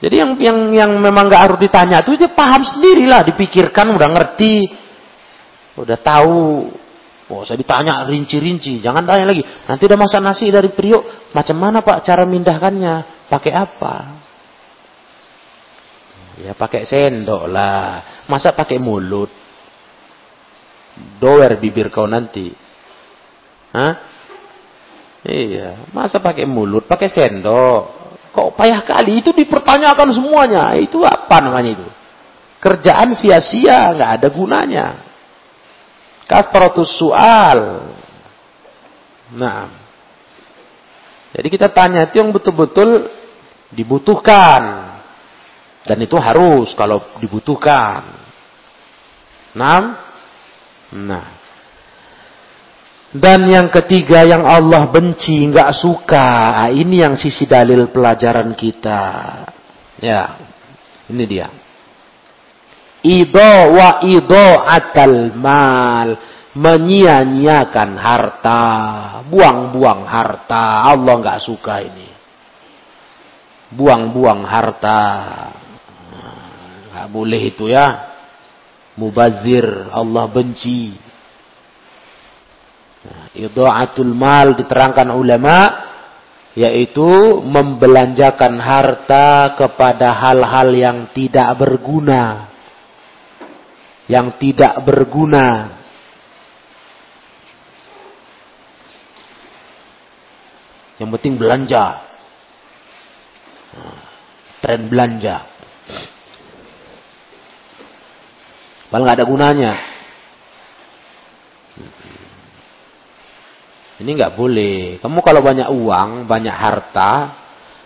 Jadi 0.00 0.14
yang 0.16 0.30
yang 0.40 0.58
yang 0.72 0.90
memang 0.96 1.28
nggak 1.28 1.42
harus 1.44 1.58
ditanya 1.60 2.00
itu 2.00 2.16
dia 2.16 2.32
paham 2.32 2.64
sendirilah, 2.64 3.20
dipikirkan, 3.28 3.92
udah 3.92 4.08
ngerti, 4.08 4.56
udah 5.76 5.98
tahu. 6.00 6.72
Oh, 7.30 7.46
saya 7.46 7.62
ditanya 7.62 8.02
rinci-rinci, 8.10 8.82
jangan 8.82 9.06
tanya 9.06 9.30
lagi. 9.30 9.44
Nanti 9.44 9.86
udah 9.86 9.98
masak 10.00 10.18
nasi 10.18 10.50
dari 10.50 10.72
priok, 10.72 11.30
macam 11.30 11.56
mana 11.62 11.78
Pak 11.78 12.02
cara 12.02 12.26
mindahkannya? 12.26 13.28
Pakai 13.30 13.52
apa? 13.54 13.94
Ya 16.40 16.56
pakai 16.56 16.88
sendok 16.88 17.46
lah. 17.46 18.24
Masa 18.26 18.50
pakai 18.56 18.80
mulut? 18.80 19.30
Doer 21.20 21.60
bibir 21.60 21.92
kau 21.92 22.08
nanti. 22.08 22.50
Hah? 23.70 24.09
Iya, 25.20 25.84
masa 25.92 26.16
pakai 26.16 26.48
mulut, 26.48 26.88
pakai 26.88 27.12
sendok. 27.12 28.00
Kok 28.30 28.56
payah 28.56 28.80
kali 28.86 29.20
itu 29.20 29.34
dipertanyakan 29.36 30.16
semuanya. 30.16 30.72
Itu 30.80 31.04
apa 31.04 31.42
namanya 31.44 31.70
itu? 31.76 31.88
Kerjaan 32.60 33.12
sia-sia, 33.12 33.92
nggak 33.92 34.10
ada 34.20 34.28
gunanya. 34.32 34.86
Kafaratus 36.24 36.94
soal. 36.96 37.58
Nah. 39.34 39.66
Jadi 41.30 41.46
kita 41.46 41.70
tanya 41.70 42.06
itu 42.08 42.22
yang 42.22 42.30
betul-betul 42.30 43.10
dibutuhkan. 43.74 44.88
Dan 45.84 45.98
itu 46.00 46.16
harus 46.16 46.72
kalau 46.78 47.02
dibutuhkan. 47.18 48.08
Nah. 49.58 49.82
Nah. 50.94 51.39
Dan 53.10 53.50
yang 53.50 53.74
ketiga 53.74 54.22
yang 54.22 54.46
Allah 54.46 54.86
benci, 54.86 55.42
nggak 55.50 55.74
suka. 55.74 56.70
Ini 56.70 57.10
yang 57.10 57.14
sisi 57.18 57.42
dalil 57.42 57.90
pelajaran 57.90 58.54
kita. 58.54 59.02
Ya. 59.98 60.38
Ini 61.10 61.24
dia. 61.26 61.50
Ido 63.02 63.74
wa 63.74 63.98
ido 64.06 64.62
atal 64.62 65.34
mal. 65.34 66.14
Menyia-nyiakan 66.54 67.90
harta. 67.98 68.62
Buang-buang 69.26 70.06
harta. 70.06 70.86
Allah 70.86 71.14
nggak 71.18 71.42
suka 71.42 71.82
ini. 71.82 72.08
Buang-buang 73.74 74.46
harta. 74.46 75.02
Nggak 76.94 77.06
boleh 77.10 77.42
itu 77.42 77.66
ya. 77.66 77.90
Mubazir. 78.94 79.66
Allah 79.90 80.30
benci. 80.30 81.09
Nah, 83.00 83.32
atul 83.80 84.12
mal 84.12 84.52
diterangkan 84.60 85.08
ulama 85.16 85.88
yaitu 86.58 87.40
membelanjakan 87.40 88.58
harta 88.58 89.54
kepada 89.56 90.12
hal-hal 90.12 90.68
yang 90.74 90.98
tidak 91.14 91.48
berguna. 91.56 92.50
Yang 94.10 94.26
tidak 94.42 94.74
berguna. 94.82 95.78
Yang 100.98 101.08
penting 101.16 101.34
belanja. 101.38 101.84
Tren 104.60 104.90
belanja. 104.90 105.36
Padahal 108.90 109.04
nggak 109.06 109.16
ada 109.22 109.26
gunanya. 109.30 109.72
Ini 114.00 114.10
nggak 114.16 114.32
boleh. 114.32 114.96
Kamu 115.04 115.20
kalau 115.20 115.44
banyak 115.44 115.68
uang, 115.68 116.24
banyak 116.24 116.56
harta, 116.56 117.12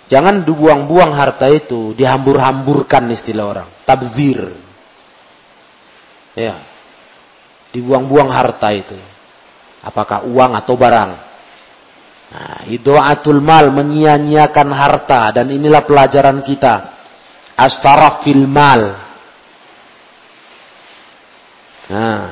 jangan 0.07 0.47
dibuang-buang 0.47 1.11
harta 1.11 1.51
itu, 1.51 1.91
dihambur-hamburkan 1.99 3.11
istilah 3.11 3.45
orang. 3.51 3.69
Tabzir. 3.83 4.55
Ya. 6.39 6.63
Dibuang-buang 7.75 8.31
harta 8.31 8.71
itu. 8.71 8.95
Apakah 9.83 10.23
uang 10.31 10.55
atau 10.55 10.79
barang? 10.79 11.11
Nah, 12.35 12.59
idoatul 12.71 13.43
mal 13.43 13.75
menyia-nyiakan 13.75 14.71
harta 14.71 15.35
dan 15.35 15.51
inilah 15.51 15.83
pelajaran 15.83 16.47
kita. 16.47 16.95
Astaraf 17.59 18.23
fil 18.23 18.47
mal. 18.47 18.83
Nah, 21.91 22.23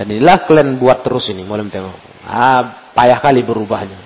dan 0.00 0.06
inilah 0.08 0.48
kalian 0.48 0.80
buat 0.80 1.04
terus 1.04 1.28
ini, 1.28 1.44
mulai 1.44 1.68
tengok. 1.68 2.13
Ah, 2.24 2.92
payah 2.96 3.20
kali 3.20 3.44
berubahnya. 3.44 4.00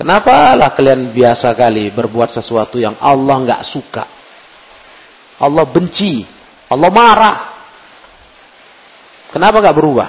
Kenapa 0.00 0.56
lah 0.56 0.72
kalian 0.72 1.12
biasa 1.12 1.52
kali 1.52 1.92
berbuat 1.92 2.32
sesuatu 2.32 2.80
yang 2.80 2.96
Allah 2.96 3.36
nggak 3.44 3.62
suka? 3.68 4.04
Allah 5.36 5.64
benci, 5.68 6.24
Allah 6.72 6.88
marah. 6.88 7.38
Kenapa 9.28 9.60
nggak 9.60 9.76
berubah? 9.76 10.08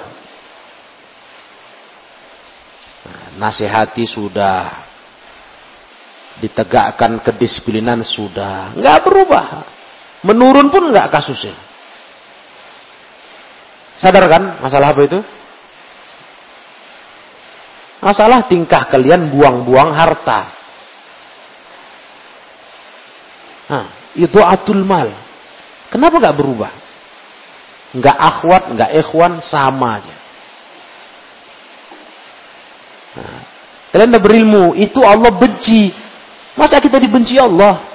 Nah, 3.04 3.24
nasihati 3.36 4.08
sudah, 4.08 4.80
ditegakkan 6.40 7.20
kedisiplinan 7.20 8.00
sudah, 8.00 8.72
nggak 8.72 8.98
berubah. 9.04 9.44
Menurun 10.24 10.72
pun 10.72 10.88
nggak 10.88 11.12
kasusnya. 11.12 11.71
Sadar 14.02 14.26
kan 14.26 14.58
masalah 14.58 14.90
apa 14.90 15.06
itu? 15.06 15.22
Masalah 18.02 18.50
tingkah 18.50 18.90
kalian 18.90 19.30
buang-buang 19.30 19.94
harta. 19.94 20.50
Nah, 23.70 23.86
itu 24.18 24.42
atul 24.42 24.82
mal. 24.82 25.14
Kenapa 25.86 26.18
gak 26.18 26.34
berubah? 26.34 26.74
Gak 27.94 28.18
akhwat, 28.18 28.74
gak 28.74 28.90
ikhwan, 28.90 29.38
sama 29.38 30.02
aja. 30.02 30.16
Nah, 33.22 33.40
kalian 33.94 34.10
udah 34.10 34.22
berilmu, 34.24 34.64
itu 34.74 34.98
Allah 35.06 35.30
benci. 35.30 35.94
Masa 36.58 36.82
kita 36.82 36.98
dibenci 36.98 37.38
Allah? 37.38 37.86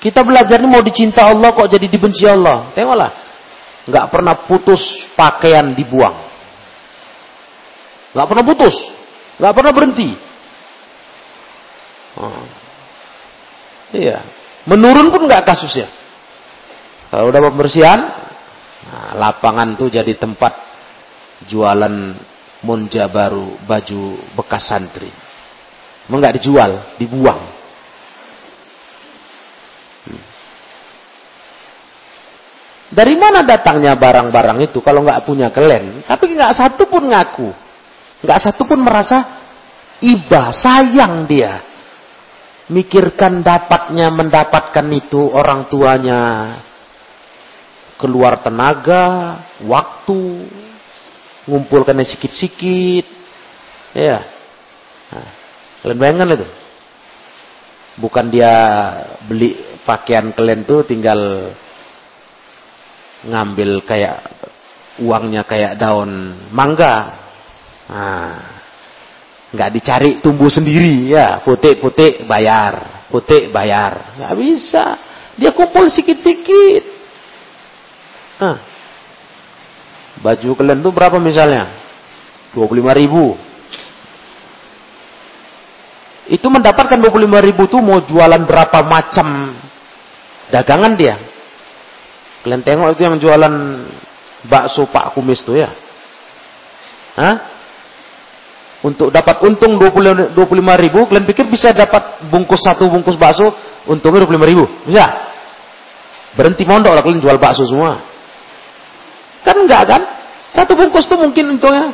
Kita 0.00 0.24
belajar 0.24 0.64
ini 0.64 0.68
mau 0.72 0.80
dicinta 0.80 1.28
Allah 1.28 1.52
kok 1.52 1.68
jadi 1.68 1.84
dibenci 1.92 2.24
Allah. 2.24 2.72
Tengoklah 2.72 3.25
nggak 3.86 4.06
pernah 4.10 4.34
putus 4.44 4.82
pakaian 5.14 5.72
dibuang. 5.72 6.26
Nggak 8.12 8.28
pernah 8.28 8.44
putus, 8.44 8.76
nggak 9.38 9.54
pernah 9.54 9.72
berhenti. 9.72 10.10
Oh. 12.16 12.44
Iya, 13.94 14.26
menurun 14.66 15.14
pun 15.14 15.24
nggak 15.30 15.46
kasusnya. 15.46 15.86
Kalau 17.06 17.30
udah 17.30 17.40
pembersihan, 17.48 18.00
nah, 18.90 19.10
lapangan 19.14 19.78
tuh 19.78 19.88
jadi 19.88 20.10
tempat 20.18 20.58
jualan 21.46 22.18
monja 22.66 23.06
baru, 23.06 23.62
baju 23.62 24.18
bekas 24.34 24.66
santri. 24.66 25.12
Nggak 26.10 26.42
dijual, 26.42 26.98
dibuang. 26.98 27.55
Dari 32.96 33.12
mana 33.12 33.44
datangnya 33.44 33.92
barang-barang 33.92 34.72
itu 34.72 34.80
kalau 34.80 35.04
nggak 35.04 35.28
punya 35.28 35.52
kalian? 35.52 36.00
Tapi 36.08 36.32
nggak 36.32 36.56
satu 36.56 36.88
pun 36.88 37.04
ngaku, 37.12 37.52
nggak 38.24 38.40
satu 38.40 38.64
pun 38.64 38.80
merasa 38.80 39.36
iba, 40.00 40.48
sayang 40.48 41.28
dia. 41.28 41.60
Mikirkan 42.72 43.44
dapatnya 43.44 44.08
mendapatkan 44.08 44.86
itu 44.96 45.28
orang 45.28 45.68
tuanya 45.68 46.22
keluar 48.00 48.40
tenaga, 48.40 49.44
waktu, 49.60 50.48
ngumpulkannya 51.44 52.02
sikit-sikit, 52.02 53.06
ya. 53.92 54.24
Nah, 55.12 55.28
kalian 55.84 56.00
bayangkan 56.00 56.32
itu. 56.32 56.48
Bukan 58.00 58.32
dia 58.32 58.52
beli 59.24 59.56
pakaian 59.84 60.32
kalian 60.32 60.64
tuh 60.64 60.84
tinggal 60.84 61.52
ngambil 63.26 63.82
kayak 63.84 64.16
uangnya 65.02 65.42
kayak 65.44 65.76
daun 65.76 66.34
mangga. 66.54 67.26
Nah, 67.86 68.34
nggak 69.52 69.70
dicari 69.76 70.10
tumbuh 70.24 70.50
sendiri 70.50 71.12
ya, 71.12 71.42
putih-putih 71.42 72.26
bayar, 72.26 73.06
putih 73.12 73.52
bayar, 73.52 74.18
nggak 74.18 74.34
bisa. 74.38 74.84
Dia 75.36 75.52
kumpul 75.52 75.86
sikit-sikit. 75.92 76.84
Nah, 78.40 78.56
baju 80.24 80.48
kalian 80.56 80.80
tuh 80.80 80.92
berapa 80.92 81.20
misalnya? 81.20 81.84
25 82.56 82.96
ribu. 82.96 83.36
Itu 86.26 86.50
mendapatkan 86.50 86.98
25 86.98 87.46
ribu 87.46 87.68
tuh 87.70 87.78
mau 87.84 88.02
jualan 88.02 88.42
berapa 88.48 88.82
macam 88.82 89.54
dagangan 90.50 90.92
dia. 90.98 91.35
Kalian 92.46 92.62
tengok 92.62 92.94
itu 92.94 93.02
yang 93.02 93.18
jualan 93.18 93.54
bakso 94.46 94.86
Pak 94.86 95.18
Kumis 95.18 95.42
tuh 95.42 95.58
ya. 95.58 95.74
Hah? 97.18 97.34
Untuk 98.86 99.10
dapat 99.10 99.42
untung 99.42 99.74
20, 99.74 100.30
25 100.30 100.38
ribu, 100.78 101.10
kalian 101.10 101.26
pikir 101.26 101.50
bisa 101.50 101.74
dapat 101.74 102.22
bungkus 102.30 102.62
satu 102.62 102.86
bungkus 102.86 103.18
bakso, 103.18 103.50
untungnya 103.90 104.22
25 104.22 104.46
ribu? 104.46 104.62
Bisa? 104.86 105.10
Berhenti 106.38 106.62
mondok 106.62 106.94
lah 106.94 107.02
kalian 107.02 107.18
jual 107.18 107.34
bakso 107.34 107.66
semua. 107.66 107.98
Kan 109.42 109.66
enggak 109.66 109.82
kan? 109.90 110.06
Satu 110.54 110.78
bungkus 110.78 111.10
tuh 111.10 111.18
mungkin 111.18 111.58
untungnya 111.58 111.90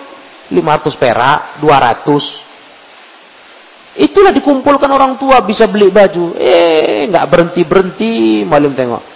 500 0.53 1.01
perak, 1.01 1.65
200. 1.65 4.05
Itulah 4.05 4.37
dikumpulkan 4.37 4.93
orang 4.93 5.17
tua 5.17 5.41
bisa 5.49 5.65
beli 5.65 5.89
baju. 5.89 6.37
Eh, 6.37 7.09
nggak 7.09 7.27
berhenti 7.33 7.65
berhenti, 7.65 8.45
malam 8.45 8.77
tengok. 8.77 9.12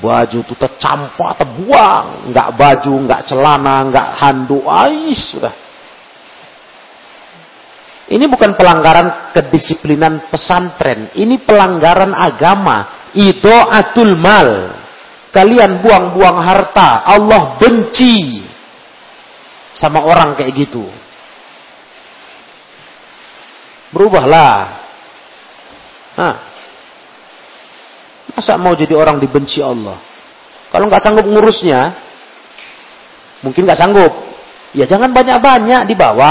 Baju 0.00 0.38
itu 0.40 0.54
tercampur, 0.56 1.34
terbuang. 1.36 2.32
Nggak 2.32 2.48
baju, 2.56 2.92
nggak 3.04 3.22
celana, 3.28 3.76
nggak 3.90 4.08
handuk. 4.22 4.64
Ais, 4.64 5.20
sudah. 5.34 5.54
Ini 8.12 8.28
bukan 8.28 8.52
pelanggaran 8.60 9.32
kedisiplinan 9.32 10.28
pesantren. 10.28 11.16
Ini 11.16 11.40
pelanggaran 11.48 12.12
agama. 12.12 13.08
atul 13.72 14.16
mal. 14.20 14.78
Kalian 15.32 15.80
buang-buang 15.80 16.38
harta. 16.44 17.08
Allah 17.08 17.56
benci 17.56 18.44
sama 19.72 20.04
orang 20.04 20.36
kayak 20.36 20.52
gitu. 20.52 20.84
Berubahlah. 23.96 24.84
Nah, 26.12 26.34
Masa 28.32 28.56
mau 28.56 28.72
jadi 28.72 28.96
orang 28.96 29.20
dibenci 29.20 29.60
Allah? 29.60 30.00
Kalau 30.72 30.88
nggak 30.88 31.04
sanggup 31.04 31.28
ngurusnya, 31.28 31.80
mungkin 33.44 33.68
nggak 33.68 33.80
sanggup. 33.80 34.12
Ya 34.72 34.88
jangan 34.88 35.12
banyak-banyak 35.12 35.84
dibawa. 35.84 36.30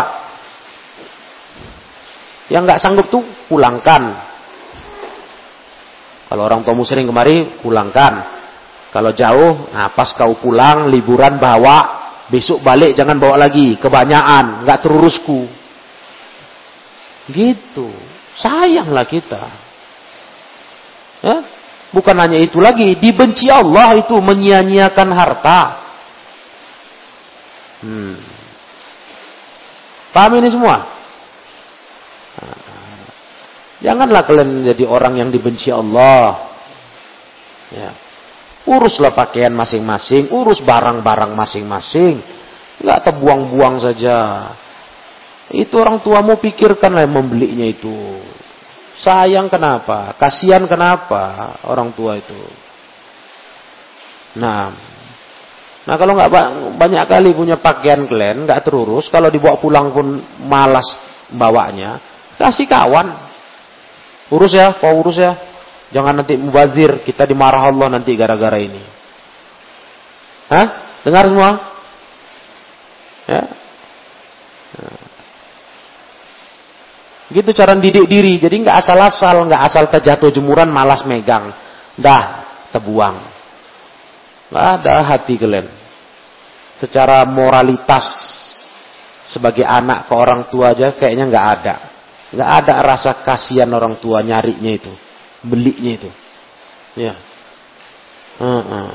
Yang 2.50 2.64
nggak 2.66 2.82
sanggup 2.82 3.08
tuh 3.14 3.22
pulangkan. 3.46 4.18
Kalau 6.26 6.42
orang 6.48 6.66
tuamu 6.66 6.82
sering 6.82 7.06
kemari, 7.06 7.62
pulangkan. 7.62 8.42
Kalau 8.90 9.14
jauh, 9.14 9.70
nah 9.70 9.94
pas 9.94 10.10
kau 10.12 10.36
pulang, 10.42 10.90
liburan 10.90 11.38
bawa. 11.38 12.02
Besok 12.32 12.64
balik 12.66 12.98
jangan 12.98 13.22
bawa 13.22 13.46
lagi. 13.46 13.78
Kebanyakan, 13.78 14.66
nggak 14.66 14.80
terurusku. 14.82 15.46
Gitu. 17.30 17.94
Sayanglah 18.36 19.06
kita. 19.06 19.44
Ya? 21.22 21.61
Bukan 21.92 22.16
hanya 22.16 22.40
itu 22.40 22.64
lagi, 22.64 22.96
dibenci 22.96 23.52
Allah 23.52 24.00
itu 24.00 24.16
menyia-nyiakan 24.16 25.10
harta. 25.12 25.62
Hmm. 27.84 28.16
Paham 30.16 30.40
ini 30.40 30.48
semua? 30.48 30.88
Janganlah 33.82 34.22
kalian 34.24 34.62
jadi 34.72 34.86
orang 34.86 35.18
yang 35.18 35.30
dibenci 35.34 35.74
Allah. 35.74 36.54
Ya. 37.74 37.92
Uruslah 38.62 39.12
pakaian 39.18 39.52
masing-masing, 39.58 40.30
urus 40.30 40.62
barang-barang 40.62 41.34
masing-masing. 41.34 42.22
Enggak 42.78 43.10
terbuang-buang 43.10 43.82
saja. 43.82 44.18
Itu 45.50 45.82
orang 45.82 46.00
tuamu 46.06 46.38
pikirkanlah 46.38 47.10
membelinya 47.10 47.66
itu. 47.66 48.22
Sayang 49.02 49.50
kenapa? 49.50 50.14
Kasihan 50.14 50.70
kenapa 50.70 51.58
orang 51.66 51.90
tua 51.98 52.22
itu? 52.22 52.38
Nah, 54.38 54.70
nah 55.90 55.96
kalau 55.98 56.14
nggak 56.14 56.30
banyak 56.78 57.04
kali 57.10 57.34
punya 57.34 57.58
pakaian 57.58 58.06
kalian 58.06 58.46
nggak 58.46 58.62
terurus, 58.62 59.10
kalau 59.10 59.34
dibawa 59.34 59.58
pulang 59.58 59.90
pun 59.90 60.22
malas 60.46 60.86
bawanya, 61.34 61.98
kasih 62.38 62.70
kawan. 62.70 63.34
Urus 64.32 64.54
ya, 64.54 64.78
kau 64.78 65.02
urus 65.02 65.18
ya. 65.18 65.34
Jangan 65.92 66.24
nanti 66.24 66.40
mubazir, 66.40 67.04
kita 67.04 67.28
dimarah 67.28 67.68
Allah 67.68 67.92
nanti 67.92 68.16
gara-gara 68.16 68.56
ini. 68.56 68.80
Hah? 70.48 70.68
Dengar 71.04 71.28
semua? 71.28 71.52
Ya. 73.28 73.44
Nah. 74.80 75.12
Gitu 77.32 77.50
cara 77.56 77.74
didik 77.80 78.06
diri. 78.06 78.36
Jadi 78.38 78.68
nggak 78.68 78.78
asal-asal, 78.84 79.48
nggak 79.48 79.62
asal 79.64 79.88
terjatuh 79.88 80.30
jemuran 80.36 80.68
malas 80.68 81.08
megang. 81.08 81.56
Dah, 81.96 82.44
terbuang. 82.76 83.16
Nggak 84.52 84.66
ada 84.78 84.94
hati 85.08 85.40
kalian. 85.40 85.68
Secara 86.78 87.24
moralitas 87.24 88.04
sebagai 89.24 89.64
anak 89.64 90.12
ke 90.12 90.14
orang 90.18 90.50
tua 90.52 90.76
aja 90.76 90.92
kayaknya 90.94 91.32
nggak 91.32 91.48
ada. 91.56 91.76
Nggak 92.36 92.50
ada 92.64 92.74
rasa 92.84 93.12
kasihan 93.24 93.70
orang 93.72 93.96
tua 94.04 94.20
nyarinya 94.20 94.72
itu 94.76 94.92
belinya 95.42 95.92
itu. 95.98 96.10
Ya. 96.98 97.14
Uh 98.38 98.62
-uh. 98.62 98.92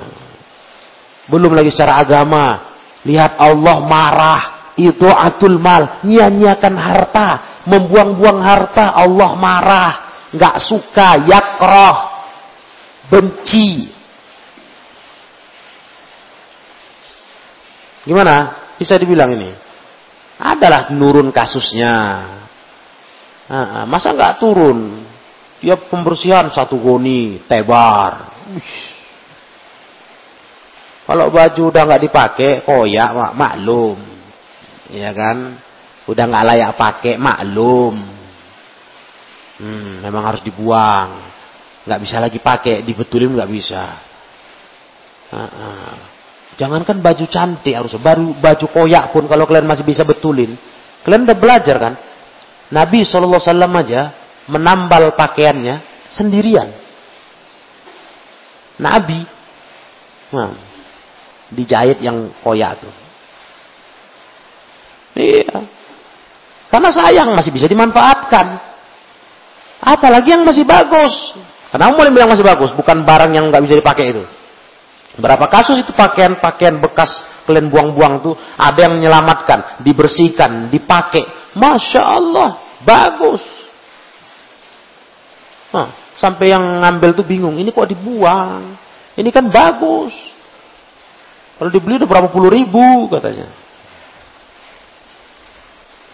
Belum 1.27 1.53
lagi 1.55 1.75
secara 1.75 1.99
agama. 2.03 2.75
Lihat 3.03 3.39
Allah 3.39 3.77
marah. 3.83 4.43
Itu 4.79 5.09
atul 5.09 5.59
mal. 5.59 6.05
Nyia-nyiakan 6.07 6.75
harta. 6.77 7.29
Membuang-buang 7.67 8.41
harta. 8.41 8.95
Allah 8.95 9.31
marah. 9.35 9.93
Nggak 10.33 10.57
suka. 10.63 11.09
Yakroh. 11.27 11.97
Benci. 13.11 13.91
Gimana? 18.07 18.35
Bisa 18.79 18.95
dibilang 18.95 19.35
ini? 19.35 19.51
Adalah 20.39 20.95
nurun 20.95 21.35
kasusnya. 21.35 21.95
masa 23.91 24.15
nggak 24.15 24.37
turun? 24.39 25.07
Ya 25.65 25.75
pembersihan 25.81 26.47
satu 26.53 26.77
goni, 26.77 27.43
tebar. 27.49 28.29
Kalau 31.07 31.31
baju 31.31 31.63
udah 31.71 31.83
nggak 31.87 32.03
dipakai, 32.03 32.51
koyak 32.67 33.11
mak 33.15 33.33
maklum. 33.35 33.99
Ya 34.91 35.15
kan? 35.15 35.59
Udah 36.07 36.25
nggak 36.31 36.47
layak 36.47 36.73
pakai, 36.79 37.15
maklum. 37.19 37.97
Hmm, 39.59 40.05
memang 40.07 40.23
harus 40.23 40.43
dibuang. 40.47 41.27
Nggak 41.87 42.01
bisa 42.03 42.17
lagi 42.23 42.39
pakai, 42.39 42.87
dibetulin 42.87 43.35
nggak 43.35 43.51
bisa. 43.51 43.85
Uh 45.31 45.39
-uh. 45.43 45.95
Jangankan 46.57 47.05
baju 47.05 47.27
cantik 47.29 47.77
harus 47.77 47.93
baru 48.01 48.33
baju 48.33 48.67
koyak 48.73 49.13
pun 49.13 49.29
kalau 49.29 49.45
kalian 49.45 49.69
masih 49.69 49.85
bisa 49.85 50.09
betulin. 50.09 50.57
Kalian 51.05 51.29
udah 51.29 51.37
belajar 51.37 51.77
kan? 51.77 51.95
Nabi 52.73 53.05
SAW 53.05 53.39
aja 53.77 54.17
menambal 54.49 55.13
pakaiannya 55.15 56.09
sendirian. 56.11 56.73
Nabi 58.81 59.21
nah, 60.33 60.57
dijahit 61.53 62.01
yang 62.01 62.33
koyak 62.41 62.81
tuh. 62.81 62.95
Iya. 65.17 65.76
Karena 66.67 66.91
sayang 66.91 67.31
masih 67.33 67.55
bisa 67.55 67.71
dimanfaatkan. 67.71 68.59
Apalagi 69.83 70.35
yang 70.35 70.43
masih 70.43 70.67
bagus. 70.67 71.37
Kenapa 71.71 71.95
boleh 71.95 72.11
bilang 72.11 72.31
masih 72.33 72.47
bagus? 72.47 72.71
Bukan 72.75 73.07
barang 73.07 73.31
yang 73.35 73.53
nggak 73.53 73.63
bisa 73.63 73.75
dipakai 73.79 74.05
itu. 74.17 74.25
Berapa 75.17 75.49
kasus 75.49 75.81
itu 75.81 75.97
pakaian-pakaian 75.97 76.77
bekas 76.77 77.09
kalian 77.49 77.73
buang-buang 77.73 78.21
tuh 78.21 78.35
ada 78.59 78.85
yang 78.85 79.01
menyelamatkan, 79.01 79.81
dibersihkan, 79.81 80.69
dipakai. 80.69 81.25
Masya 81.57 82.03
Allah, 82.05 82.61
bagus. 82.85 83.41
Nah, 85.73 85.89
sampai 86.21 86.53
yang 86.53 86.61
ngambil 86.85 87.17
tuh 87.17 87.25
bingung, 87.25 87.57
ini 87.57 87.73
kok 87.73 87.89
dibuang? 87.89 88.77
Ini 89.17 89.31
kan 89.33 89.49
bagus. 89.49 90.13
Kalau 91.57 91.73
dibeli 91.73 91.97
udah 91.97 92.09
berapa 92.09 92.29
puluh 92.29 92.53
ribu 92.53 93.09
katanya. 93.09 93.49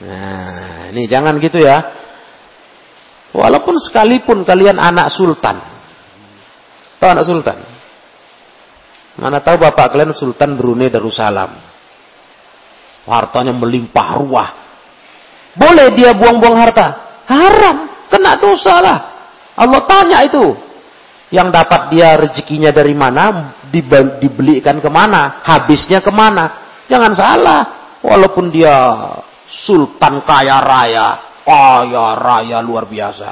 Nah, 0.03 0.91
ini 0.91 1.07
jangan 1.07 1.39
gitu 1.39 1.63
ya. 1.63 1.79
Walaupun 3.33 3.79
sekalipun 3.79 4.43
kalian 4.43 4.77
anak 4.77 5.15
sultan. 5.15 5.63
Tahu 6.99 7.09
anak 7.09 7.27
sultan? 7.27 7.59
Mana 9.17 9.39
tahu 9.41 9.63
bapak 9.63 9.95
kalian 9.95 10.13
sultan 10.13 10.59
Brunei 10.59 10.91
Darussalam. 10.91 11.55
Hartanya 13.07 13.55
melimpah 13.55 14.09
ruah. 14.19 14.51
Boleh 15.53 15.93
dia 15.93 16.17
buang-buang 16.17 16.57
harta? 16.57 16.87
Haram, 17.29 18.09
kena 18.09 18.39
dosa 18.41 18.75
lah. 18.81 18.99
Allah 19.57 19.83
tanya 19.85 20.19
itu. 20.25 20.55
Yang 21.33 21.49
dapat 21.57 21.81
dia 21.93 22.17
rezekinya 22.21 22.69
dari 22.69 22.93
mana, 22.93 23.57
dibelikan 24.21 24.81
ke 24.81 24.91
mana, 24.93 25.41
habisnya 25.45 26.05
ke 26.05 26.13
mana. 26.13 26.77
Jangan 26.89 27.13
salah. 27.17 27.63
Walaupun 28.05 28.53
dia 28.53 28.75
sultan 29.53 30.25
kaya 30.25 30.57
raya, 30.65 31.09
kaya 31.45 32.07
raya 32.17 32.59
luar 32.65 32.89
biasa. 32.89 33.31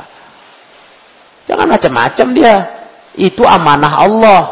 Jangan 1.48 1.66
macam-macam 1.66 2.26
dia. 2.36 2.56
Itu 3.16 3.42
amanah 3.42 3.94
Allah. 4.06 4.42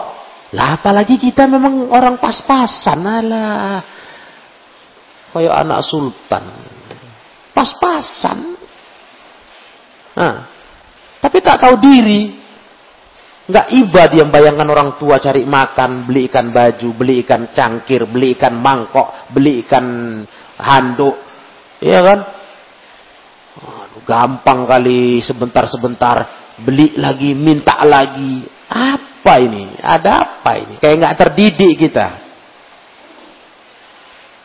Lah 0.57 0.81
apalagi 0.81 1.21
kita 1.21 1.45
memang 1.45 1.93
orang 1.93 2.17
pas-pasan 2.17 3.05
lah. 3.29 3.85
Kayak 5.31 5.55
anak 5.61 5.81
sultan. 5.85 6.45
Pas-pasan. 7.53 8.57
Nah, 10.19 10.37
tapi 11.21 11.39
tak 11.45 11.63
tahu 11.63 11.77
diri. 11.79 12.35
Nggak 13.49 13.69
iba 13.73 14.03
dia 14.13 14.25
bayangkan 14.29 14.69
orang 14.69 14.91
tua 15.01 15.17
cari 15.17 15.47
makan, 15.49 16.05
beli 16.05 16.29
ikan 16.29 16.53
baju, 16.53 16.89
beli 16.93 17.25
ikan 17.25 17.49
cangkir, 17.49 18.05
beli 18.05 18.37
ikan 18.37 18.61
mangkok, 18.61 19.31
beli 19.33 19.65
ikan 19.65 20.21
handuk. 20.61 21.28
Iya 21.79 22.01
kan? 22.03 22.19
Aduh, 23.59 24.03
gampang 24.03 24.67
kali 24.67 25.23
sebentar-sebentar 25.23 26.17
beli 26.59 26.99
lagi, 26.99 27.35
minta 27.35 27.79
lagi. 27.87 28.43
Apa 28.69 29.39
ini? 29.39 29.79
Ada 29.79 30.11
apa 30.23 30.53
ini? 30.59 30.75
Kayak 30.83 30.97
nggak 31.01 31.17
terdidik 31.19 31.75
kita. 31.79 32.09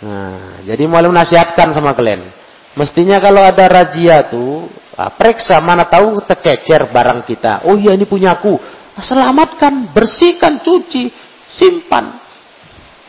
Nah, 0.03 0.61
jadi 0.67 0.83
mau 0.85 0.99
nasihatkan 0.99 1.71
sama 1.71 1.95
kalian. 1.95 2.27
Mestinya 2.75 3.21
kalau 3.21 3.45
ada 3.45 3.69
razia 3.69 4.25
tuh, 4.27 4.67
Nah, 4.93 5.09
periksa 5.09 5.57
mana 5.57 5.89
tahu 5.89 6.21
tercecer 6.21 6.85
barang 6.93 7.25
kita. 7.25 7.65
Oh 7.65 7.73
iya 7.73 7.97
ini 7.97 8.05
punyaku. 8.05 8.61
Selamatkan, 8.93 9.89
bersihkan, 9.89 10.61
cuci, 10.61 11.09
simpan. 11.49 12.13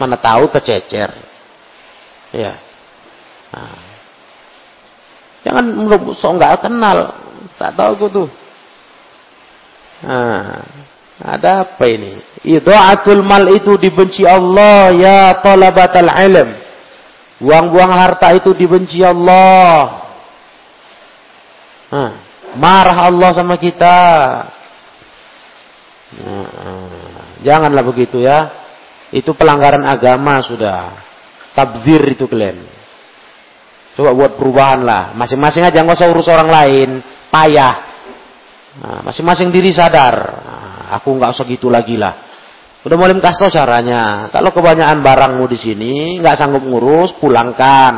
Mana 0.01 0.17
tahu 0.17 0.49
tercecer. 0.49 1.13
Ya. 2.33 2.57
Nah. 3.53 3.84
Jangan 5.45 5.65
menurut 5.77 6.17
so 6.17 6.33
nggak 6.33 6.65
kenal. 6.65 7.21
Tak 7.61 7.77
tahu 7.77 7.91
aku 8.01 8.07
tuh. 8.09 8.29
Nah, 10.05 10.65
ada 11.21 11.69
apa 11.69 11.85
ini? 11.87 12.19
Idha'atul 12.45 13.21
mal 13.23 13.45
itu 13.53 13.77
dibenci 13.77 14.25
Allah 14.25 14.91
ya 14.93 15.37
talabatal 15.39 16.11
ilm. 16.11 16.49
Buang-buang 17.45 17.93
harta 17.93 18.33
itu 18.33 18.57
dibenci 18.57 19.05
Allah. 19.05 20.01
Nah, 21.93 22.13
marah 22.57 23.07
Allah 23.07 23.31
sama 23.37 23.61
kita. 23.61 23.99
Nah, 26.25 27.29
janganlah 27.45 27.85
begitu 27.85 28.25
ya. 28.25 28.51
Itu 29.15 29.37
pelanggaran 29.37 29.85
agama 29.87 30.43
sudah. 30.43 30.91
Tabzir 31.55 32.03
itu 32.11 32.27
kalian. 32.27 32.74
Coba 33.95 34.11
buat 34.11 34.33
perubahan 34.35 34.83
lah. 34.83 35.15
Masing-masing 35.15 35.63
aja 35.63 35.79
nggak 35.83 35.99
usah 35.99 36.11
urus 36.11 36.27
orang 36.27 36.51
lain. 36.51 36.91
Payah. 37.31 37.75
Nah, 38.75 39.01
masing-masing 39.07 39.55
diri 39.55 39.71
sadar. 39.71 40.15
Nah, 40.19 40.99
aku 40.99 41.15
nggak 41.15 41.31
usah 41.31 41.47
gitu 41.47 41.71
lagi 41.71 41.95
lah. 41.95 42.27
Udah 42.85 42.97
mulai 42.99 43.17
kasih 43.17 43.49
tau 43.49 43.55
caranya. 43.55 44.29
Kalau 44.35 44.51
kebanyakan 44.51 44.99
barangmu 45.01 45.45
di 45.49 45.59
sini 45.59 45.93
nggak 46.19 46.37
sanggup 46.37 46.67
ngurus, 46.67 47.15
pulangkan. 47.17 47.95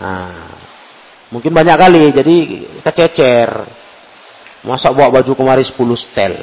Nah, 0.00 0.48
mungkin 1.28 1.52
banyak 1.52 1.76
kali, 1.76 2.02
jadi 2.14 2.36
kececer. 2.80 3.50
Masa 4.64 4.92
bawa 4.96 5.20
baju 5.20 5.32
kemari 5.34 5.64
10 5.64 5.76
setel. 5.96 6.34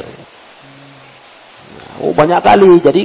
oh 1.98 2.14
banyak 2.14 2.41
kali, 2.45 2.72
jadi 2.82 3.02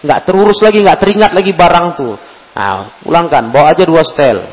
nggak 0.00 0.20
terurus 0.24 0.64
lagi, 0.64 0.80
nggak 0.80 1.00
teringat 1.00 1.32
lagi 1.36 1.52
barang 1.52 1.86
tuh. 2.00 2.16
Nah, 2.60 3.00
pulangkan, 3.00 3.48
bawa 3.48 3.72
aja 3.72 3.88
dua 3.88 4.04
setel. 4.04 4.44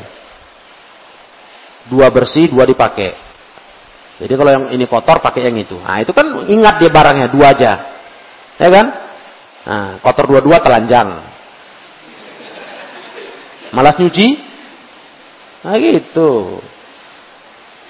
Dua 1.92 2.08
bersih, 2.08 2.48
dua 2.48 2.64
dipakai. 2.64 3.12
Jadi 4.24 4.32
kalau 4.32 4.48
yang 4.48 4.64
ini 4.72 4.88
kotor 4.88 5.20
pakai 5.20 5.44
yang 5.44 5.60
itu. 5.60 5.76
Nah, 5.76 6.00
itu 6.00 6.16
kan 6.16 6.48
ingat 6.48 6.80
dia 6.80 6.88
barangnya 6.88 7.28
dua 7.28 7.52
aja. 7.52 7.72
Ya 8.56 8.68
kan? 8.72 8.86
Nah, 9.68 10.00
kotor 10.00 10.24
dua-dua 10.24 10.56
telanjang. 10.64 11.20
Malas 13.76 14.00
nyuci? 14.00 14.40
Nah 15.68 15.76
gitu. 15.76 16.64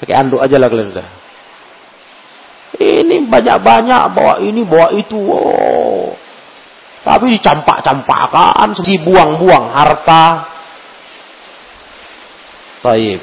Pakai 0.02 0.14
anduk 0.18 0.42
aja 0.42 0.58
lah 0.58 0.66
kalian 0.66 0.90
udah. 0.90 1.08
Ini 2.82 3.22
banyak-banyak 3.30 4.02
bawa 4.10 4.34
ini, 4.42 4.66
bawa 4.66 4.90
itu. 4.98 5.14
Oh. 5.14 6.18
Tapi 7.08 7.40
dicampak-campakkan, 7.40 8.76
si 8.84 9.00
buang-buang 9.00 9.72
harta. 9.72 10.44
Taib. 12.84 13.20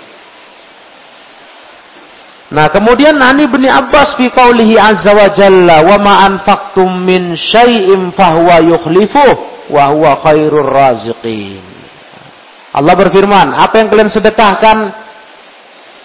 Nah, 2.49 2.65
kemudian 2.73 3.13
Nani 3.13 3.45
bin 3.45 3.69
Abbas 3.69 4.17
fi 4.17 4.33
qaulihi 4.33 4.73
azza 4.77 5.13
wa 5.13 5.29
jalla 5.29 5.86
wa 5.86 5.97
ma 6.01 6.13
anfaqtum 6.25 7.05
min 7.05 7.38
syai'in 7.38 8.09
fahuwa 8.13 8.65
yukhlifuh 8.65 9.33
wa 9.69 9.93
huwa 9.93 10.17
khairur 10.21 10.65
raziqin. 10.65 11.61
Allah 12.73 12.93
berfirman, 12.97 13.53
apa 13.53 13.86
yang 13.86 13.88
kalian 13.93 14.09
sedekahkan, 14.09 14.77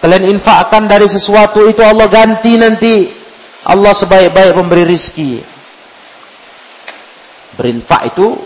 kalian 0.05 0.37
infakkan 0.37 0.85
dari 0.85 1.09
sesuatu 1.09 1.65
itu 1.65 1.81
Allah 1.81 2.05
ganti 2.07 2.53
nanti. 2.61 2.95
Allah 3.61 3.93
sebaik-baik 3.93 4.57
pemberi 4.57 4.85
rizki. 4.85 5.60
Berinfak 7.61 8.17
itu 8.17 8.41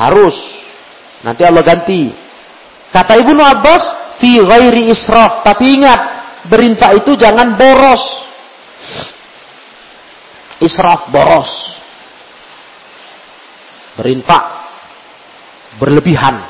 harus. 0.00 0.32
Nanti 1.20 1.44
Allah 1.44 1.60
ganti. 1.60 2.08
Kata 2.88 3.12
Ibnu 3.20 3.44
Abbas, 3.44 4.16
fi 4.16 4.40
ghairi 4.40 4.88
israf. 4.88 5.44
Tapi 5.44 5.64
ingat, 5.76 6.00
berinfak 6.48 7.04
itu 7.04 7.12
jangan 7.20 7.60
boros. 7.60 8.00
Israf 10.64 11.12
boros. 11.12 11.52
Berinfak 14.00 14.44
berlebihan. 15.76 16.40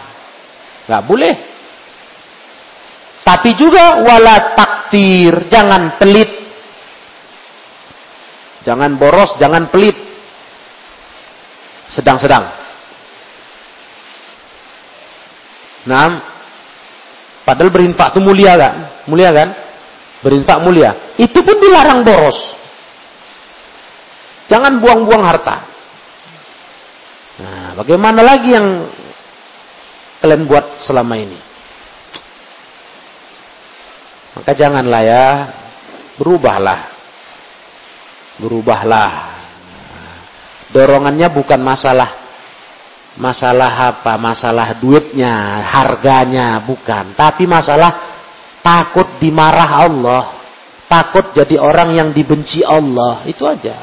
Gak 0.86 1.02
boleh. 1.02 1.34
Tapi 3.26 3.58
juga 3.58 4.06
wala 4.06 4.54
taktir, 4.54 5.50
jangan 5.50 5.98
pelit. 5.98 6.30
Jangan 8.62 8.94
boros, 8.94 9.34
jangan 9.42 9.66
pelit. 9.66 10.11
Sedang-sedang. 11.92 12.48
Nah, 15.84 16.08
padahal 17.44 17.68
berinfak 17.68 18.16
itu 18.16 18.20
mulia 18.24 18.56
kan? 18.56 19.04
Mulia 19.04 19.28
kan? 19.28 19.48
Berinfak 20.24 20.58
mulia. 20.64 21.12
Itu 21.20 21.44
pun 21.44 21.60
dilarang 21.60 22.00
boros. 22.00 22.38
Jangan 24.48 24.80
buang-buang 24.80 25.24
harta. 25.26 25.56
Nah, 27.42 27.68
bagaimana 27.76 28.24
lagi 28.24 28.56
yang 28.56 28.88
kalian 30.22 30.48
buat 30.48 30.80
selama 30.80 31.14
ini? 31.18 31.40
Maka 34.32 34.52
janganlah 34.56 35.02
ya, 35.04 35.24
berubahlah. 36.16 36.80
Berubahlah. 38.40 39.41
Dorongannya 40.72 41.28
bukan 41.28 41.60
masalah 41.60 42.10
masalah 43.20 43.92
apa? 43.92 44.16
Masalah 44.16 44.80
duitnya, 44.80 45.60
harganya, 45.68 46.64
bukan. 46.64 47.12
Tapi 47.12 47.44
masalah 47.44 47.92
takut 48.64 49.20
dimarah 49.20 49.84
Allah, 49.84 50.22
takut 50.88 51.28
jadi 51.36 51.60
orang 51.60 51.92
yang 51.92 52.08
dibenci 52.16 52.64
Allah, 52.64 53.20
itu 53.28 53.44
aja. 53.44 53.76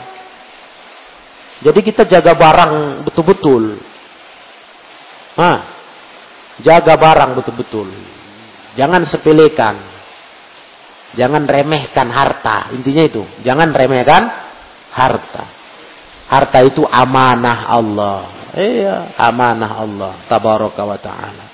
Jadi 1.59 1.79
kita 1.83 2.07
jaga 2.07 2.33
barang 2.33 3.03
betul-betul. 3.05 3.77
Jaga 6.63 6.93
barang 6.95 7.31
betul-betul. 7.35 7.91
Jangan 8.79 9.03
sepelekan. 9.03 9.75
Jangan 11.19 11.43
remehkan 11.43 12.07
harta. 12.07 12.71
Intinya 12.71 13.03
itu. 13.03 13.23
Jangan 13.43 13.75
remehkan 13.75 14.23
harta. 14.95 15.58
Harta 16.29 16.61
itu 16.61 16.85
amanah 16.85 17.59
Allah. 17.73 18.19
Iya, 18.53 19.17
amanah 19.17 19.71
Allah. 19.81 20.13
Tabaraka 20.29 20.81
wa 20.85 20.97
ta'ala. 21.01 21.45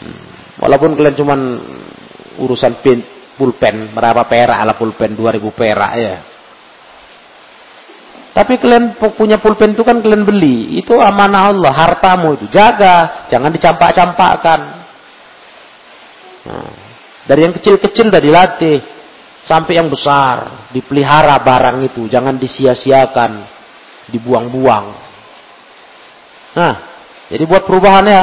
Hmm. 0.00 0.28
Walaupun 0.64 0.96
kalian 0.96 1.16
cuman 1.20 1.40
urusan 2.40 2.80
pin, 2.80 3.04
pulpen, 3.36 3.92
berapa 3.92 4.24
perak 4.24 4.56
ala 4.56 4.72
pulpen, 4.76 5.12
2000 5.12 5.52
perak 5.52 5.92
ya. 6.00 6.16
Tapi 8.30 8.56
kalian 8.56 8.96
punya 8.96 9.36
pulpen 9.42 9.74
itu 9.74 9.82
kan 9.82 10.00
kalian 10.00 10.24
beli. 10.24 10.80
Itu 10.80 10.96
amanah 10.96 11.50
Allah, 11.52 11.72
hartamu 11.76 12.40
itu. 12.40 12.46
Jaga, 12.48 13.28
jangan 13.28 13.50
dicampak-campakkan. 13.52 14.60
Nah, 16.46 16.72
dari 17.26 17.40
yang 17.44 17.52
kecil-kecil 17.52 18.08
udah 18.08 18.22
dilatih. 18.22 18.78
Sampai 19.44 19.80
yang 19.80 19.88
besar. 19.88 20.68
Dipelihara 20.72 21.36
barang 21.40 21.86
itu. 21.86 22.06
Jangan 22.10 22.36
disia-siakan. 22.36 23.32
Dibuang-buang. 24.10 24.86
Nah, 26.50 26.74
jadi 27.30 27.46
buat 27.46 27.62
perubahan 27.62 28.04
ya. 28.10 28.22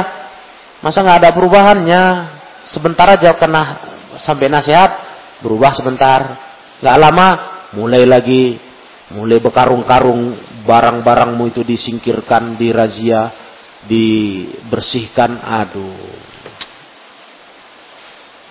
Masa 0.84 1.02
nggak 1.02 1.18
ada 1.24 1.30
perubahannya? 1.32 2.02
Sebentar 2.68 3.08
aja 3.08 3.32
kena 3.40 3.80
sampai 4.20 4.52
nasihat, 4.52 4.90
berubah 5.40 5.72
sebentar. 5.72 6.36
Nggak 6.84 6.98
lama, 7.00 7.28
mulai 7.72 8.04
lagi, 8.04 8.60
mulai 9.16 9.40
berkarung-karung 9.40 10.36
barang-barangmu 10.68 11.48
itu 11.48 11.64
disingkirkan, 11.64 12.60
dirazia, 12.60 13.32
dibersihkan. 13.88 15.40
Aduh. 15.40 16.28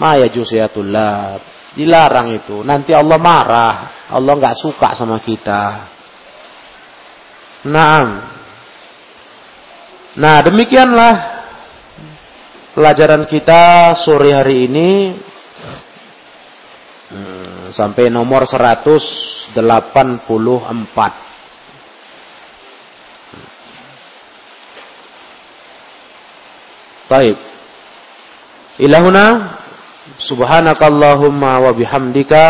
Maya 0.01 0.26
jusiatullah. 0.28 1.38
Dilarang 1.78 2.34
itu. 2.34 2.65
Nanti 2.65 2.89
Allah 2.89 3.21
marah. 3.21 3.73
Allah 4.09 4.34
nggak 4.34 4.57
suka 4.57 4.97
sama 4.97 5.21
kita. 5.21 5.93
Nah, 7.69 8.05
nah 10.17 10.38
demikianlah 10.41 11.13
pelajaran 12.73 13.30
kita 13.30 13.93
sore 14.01 14.34
hari 14.34 14.65
ini 14.65 14.89
hmm, 17.13 17.69
sampai 17.69 18.09
nomor 18.09 18.49
184. 18.49 19.53
Baik. 27.07 27.38
Ilahuna 28.78 29.25
subhanakallahumma 30.17 31.59
wa 31.59 31.73
bihamdika 31.73 32.43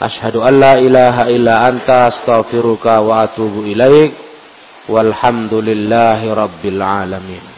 asyhadu 0.00 0.42
an 0.44 0.54
la 0.60 0.74
ilaha 0.78 1.30
illa 1.32 1.66
anta 1.68 2.06
astaghfiruka 2.12 3.00
wa 3.00 3.22
atubu 3.26 3.64
ilaik 3.66 4.12
walhamdulillahi 4.88 6.26
rabbil 6.34 6.82
alamin 6.82 7.51